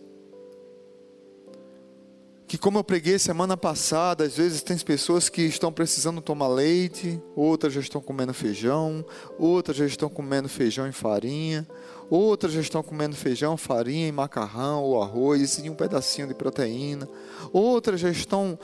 que 2.49 2.57
como 2.57 2.79
eu 2.79 2.85
preguei 2.85 3.19
semana 3.19 3.55
passada, 3.55 4.25
às 4.25 4.39
vezes 4.39 4.63
tem 4.63 4.79
pessoas 4.79 5.29
que 5.29 5.43
estão 5.43 5.71
precisando 5.71 6.23
tomar 6.23 6.49
leite, 6.49 7.23
outras 7.37 7.75
já 7.75 7.81
estão 7.81 8.01
comendo 8.01 8.33
feijão, 8.33 9.05
outras 9.39 9.77
já 9.77 9.85
estão 9.85 10.09
comendo 10.09 10.49
feijão 10.49 10.89
e 10.89 10.93
farinha, 10.93 11.69
outras 12.09 12.51
já 12.51 12.63
estão 12.63 12.83
comendo 12.83 13.15
feijão, 13.15 13.59
farinha 13.59 14.09
e 14.09 14.13
macarrão 14.13 14.83
ou 14.85 15.03
arroz 15.03 15.59
e 15.59 15.69
um 15.69 15.75
pedacinho 15.75 16.29
de 16.29 16.35
proteína, 16.35 17.07
outras 17.53 18.01
já 18.01 18.09
estão 18.09 18.59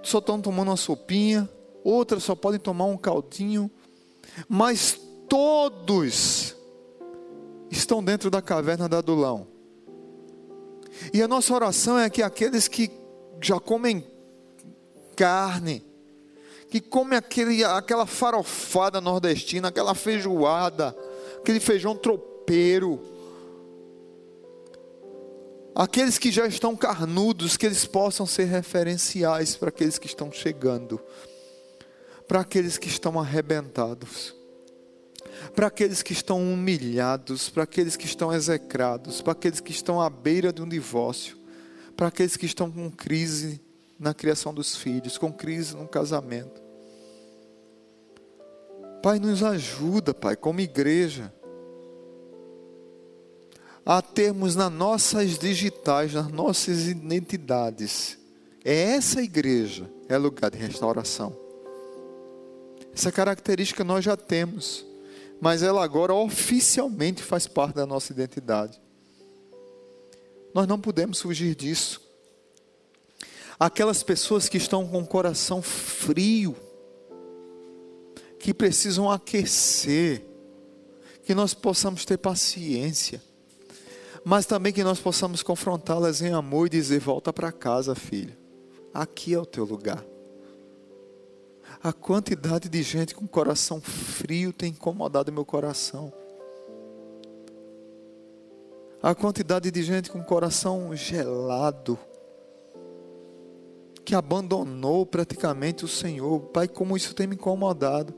só 0.00 0.18
estão 0.18 0.40
tomando 0.40 0.68
uma 0.68 0.76
sopinha, 0.76 1.48
outras 1.84 2.24
só 2.24 2.34
podem 2.34 2.58
tomar 2.58 2.86
um 2.86 2.96
caldinho, 2.96 3.70
mas 4.48 4.98
todos 5.28 6.56
estão 7.70 8.02
dentro 8.02 8.30
da 8.30 8.40
caverna 8.40 8.88
da 8.88 8.98
Adulão. 8.98 9.46
E 11.12 11.20
a 11.22 11.28
nossa 11.28 11.52
oração 11.52 11.98
é 11.98 12.08
que 12.08 12.22
aqueles 12.22 12.66
que 12.66 12.90
já 13.42 13.60
comem 13.60 14.06
carne, 15.14 15.84
que 16.70 16.80
comem 16.80 17.18
aquele, 17.18 17.62
aquela 17.62 18.06
farofada 18.06 19.00
nordestina, 19.00 19.68
aquela 19.68 19.94
feijoada, 19.94 20.96
aquele 21.38 21.60
feijão 21.60 21.94
tropeiro, 21.94 23.00
aqueles 25.74 26.16
que 26.16 26.30
já 26.30 26.46
estão 26.46 26.74
carnudos, 26.76 27.56
que 27.56 27.66
eles 27.66 27.84
possam 27.84 28.24
ser 28.24 28.44
referenciais 28.44 29.56
para 29.56 29.68
aqueles 29.68 29.98
que 29.98 30.06
estão 30.06 30.32
chegando 30.32 31.00
para 32.26 32.40
aqueles 32.40 32.78
que 32.78 32.88
estão 32.88 33.18
arrebentados, 33.18 34.34
para 35.54 35.66
aqueles 35.66 36.02
que 36.02 36.12
estão 36.12 36.40
humilhados, 36.40 37.48
para 37.48 37.64
aqueles 37.64 37.96
que 37.96 38.06
estão 38.06 38.32
execrados, 38.32 39.20
para 39.20 39.32
aqueles 39.32 39.60
que 39.60 39.72
estão 39.72 40.00
à 40.00 40.08
beira 40.08 40.52
de 40.52 40.62
um 40.62 40.68
divórcio, 40.68 41.36
para 41.96 42.08
aqueles 42.08 42.36
que 42.36 42.46
estão 42.46 42.70
com 42.70 42.90
crise 42.90 43.60
na 43.98 44.14
criação 44.14 44.52
dos 44.52 44.76
filhos, 44.76 45.18
com 45.18 45.32
crise 45.32 45.76
no 45.76 45.86
casamento. 45.86 46.62
Pai, 49.02 49.18
nos 49.18 49.42
ajuda, 49.42 50.14
Pai, 50.14 50.34
como 50.34 50.60
igreja, 50.60 51.32
a 53.84 54.00
termos 54.00 54.56
nas 54.56 54.72
nossas 54.72 55.38
digitais, 55.38 56.14
nas 56.14 56.28
nossas 56.28 56.86
identidades. 56.86 58.18
É 58.64 58.94
essa 58.94 59.20
igreja, 59.20 59.90
é 60.08 60.16
lugar 60.16 60.50
de 60.50 60.56
restauração. 60.56 61.43
Essa 62.94 63.10
característica 63.10 63.82
nós 63.82 64.04
já 64.04 64.16
temos, 64.16 64.84
mas 65.40 65.62
ela 65.62 65.82
agora 65.84 66.14
oficialmente 66.14 67.22
faz 67.22 67.46
parte 67.46 67.74
da 67.74 67.86
nossa 67.86 68.12
identidade. 68.12 68.80
Nós 70.54 70.66
não 70.66 70.80
podemos 70.80 71.20
fugir 71.20 71.54
disso. 71.54 72.00
Aquelas 73.58 74.02
pessoas 74.02 74.48
que 74.48 74.56
estão 74.56 74.86
com 74.86 75.00
o 75.00 75.06
coração 75.06 75.60
frio, 75.60 76.54
que 78.38 78.54
precisam 78.54 79.10
aquecer, 79.10 80.24
que 81.24 81.34
nós 81.34 81.54
possamos 81.54 82.04
ter 82.04 82.18
paciência 82.18 83.20
mas 84.24 84.46
também 84.46 84.72
que 84.72 84.82
nós 84.82 84.98
possamos 84.98 85.42
confrontá-las 85.42 86.22
em 86.22 86.32
amor 86.32 86.66
e 86.66 86.70
dizer: 86.70 86.98
volta 86.98 87.30
para 87.32 87.52
casa, 87.52 87.94
filha. 87.94 88.36
Aqui 88.92 89.34
é 89.34 89.38
o 89.38 89.44
teu 89.44 89.64
lugar. 89.64 90.02
A 91.84 91.92
quantidade 91.92 92.66
de 92.66 92.82
gente 92.82 93.14
com 93.14 93.26
coração 93.26 93.78
frio 93.78 94.54
tem 94.54 94.70
incomodado 94.70 95.30
meu 95.30 95.44
coração. 95.44 96.10
A 99.02 99.14
quantidade 99.14 99.70
de 99.70 99.82
gente 99.82 100.10
com 100.10 100.24
coração 100.24 100.96
gelado, 100.96 101.98
que 104.02 104.14
abandonou 104.14 105.04
praticamente 105.04 105.84
o 105.84 105.88
Senhor. 105.88 106.40
Pai, 106.54 106.68
como 106.68 106.96
isso 106.96 107.14
tem 107.14 107.26
me 107.26 107.34
incomodado. 107.34 108.14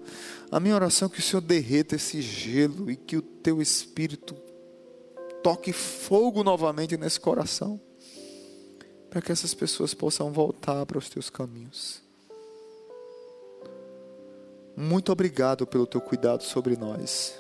A 0.48 0.60
minha 0.60 0.76
oração 0.76 1.08
é 1.08 1.10
que 1.10 1.18
o 1.18 1.22
Senhor 1.22 1.42
derreta 1.42 1.96
esse 1.96 2.22
gelo 2.22 2.88
e 2.88 2.94
que 2.94 3.16
o 3.16 3.22
teu 3.22 3.60
Espírito 3.60 4.36
toque 5.42 5.72
fogo 5.72 6.44
novamente 6.44 6.96
nesse 6.96 7.18
coração, 7.18 7.80
para 9.10 9.20
que 9.20 9.32
essas 9.32 9.54
pessoas 9.54 9.92
possam 9.92 10.30
voltar 10.30 10.86
para 10.86 10.98
os 10.98 11.08
teus 11.08 11.28
caminhos. 11.28 12.05
Muito 14.76 15.10
obrigado 15.10 15.66
pelo 15.66 15.86
teu 15.86 16.02
cuidado 16.02 16.42
sobre 16.42 16.76
nós. 16.76 17.34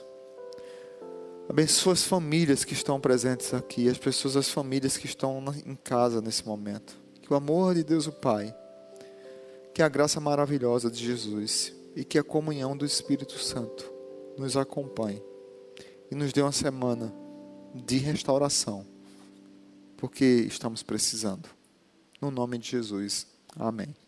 Abençoa 1.48 1.92
as 1.92 2.02
famílias 2.02 2.64
que 2.64 2.72
estão 2.72 2.98
presentes 2.98 3.52
aqui, 3.52 3.88
as 3.88 3.98
pessoas, 3.98 4.36
as 4.36 4.48
famílias 4.48 4.96
que 4.96 5.04
estão 5.04 5.44
em 5.64 5.76
casa 5.76 6.22
nesse 6.22 6.46
momento. 6.46 6.98
Que 7.20 7.32
o 7.32 7.36
amor 7.36 7.74
de 7.74 7.84
Deus, 7.84 8.06
o 8.06 8.12
Pai, 8.12 8.56
que 9.74 9.82
a 9.82 9.88
graça 9.88 10.18
maravilhosa 10.18 10.90
de 10.90 11.04
Jesus 11.04 11.74
e 11.94 12.04
que 12.04 12.18
a 12.18 12.24
comunhão 12.24 12.74
do 12.74 12.86
Espírito 12.86 13.38
Santo 13.38 13.92
nos 14.38 14.56
acompanhe 14.56 15.22
e 16.10 16.14
nos 16.14 16.32
dê 16.32 16.40
uma 16.40 16.52
semana 16.52 17.12
de 17.74 17.98
restauração, 17.98 18.86
porque 19.96 20.24
estamos 20.24 20.82
precisando. 20.82 21.48
No 22.20 22.30
nome 22.30 22.56
de 22.56 22.70
Jesus. 22.70 23.26
Amém. 23.54 24.05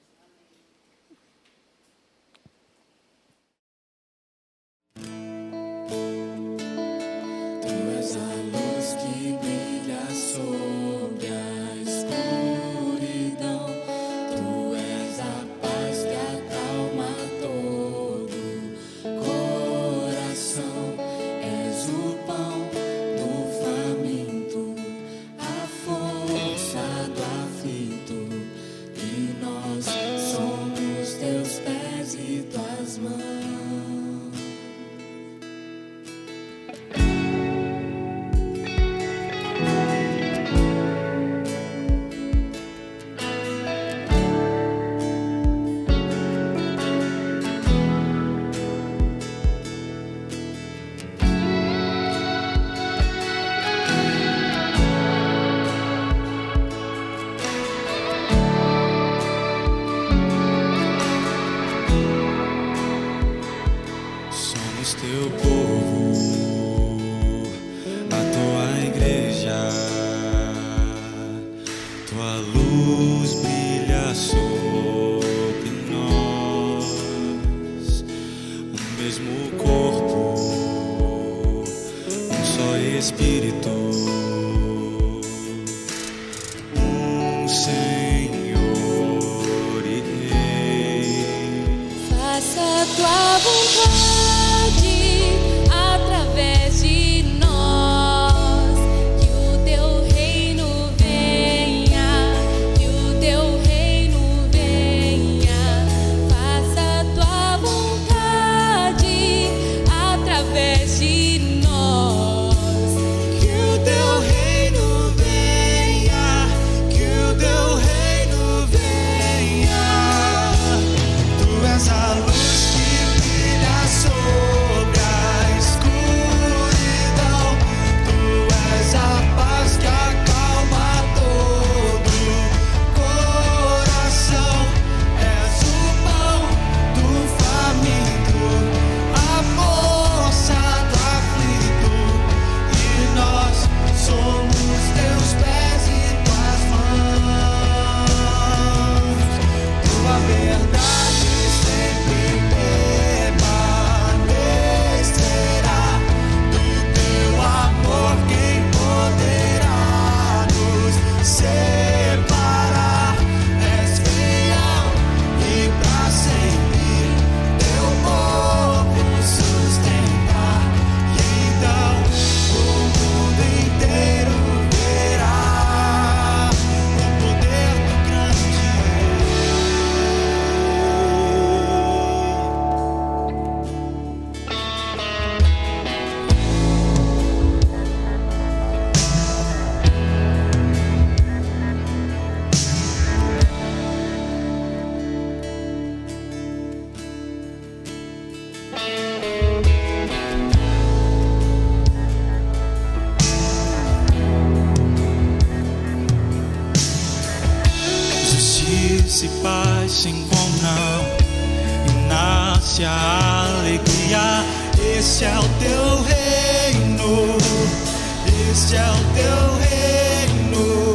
este 218.50 218.76
é 218.76 218.90
o 218.90 219.04
teu 219.14 219.40
reino. 219.68 220.94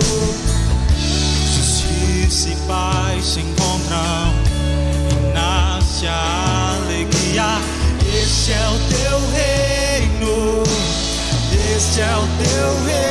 Justiça 1.56 2.49
e 2.49 2.56
paz 2.68 3.26
se 3.26 3.39
encontram 3.39 4.34
e 5.12 5.34
nasce 5.34 6.08
a 6.08 6.78
alegria. 6.84 7.60
Este 8.22 8.54
é 8.54 8.68
o 8.70 8.80
teu 8.89 9.20
reino. 9.32 10.64
Este 11.76 12.01
é 12.01 12.16
o 12.16 12.28
teu 12.43 12.86
reino. 12.86 13.03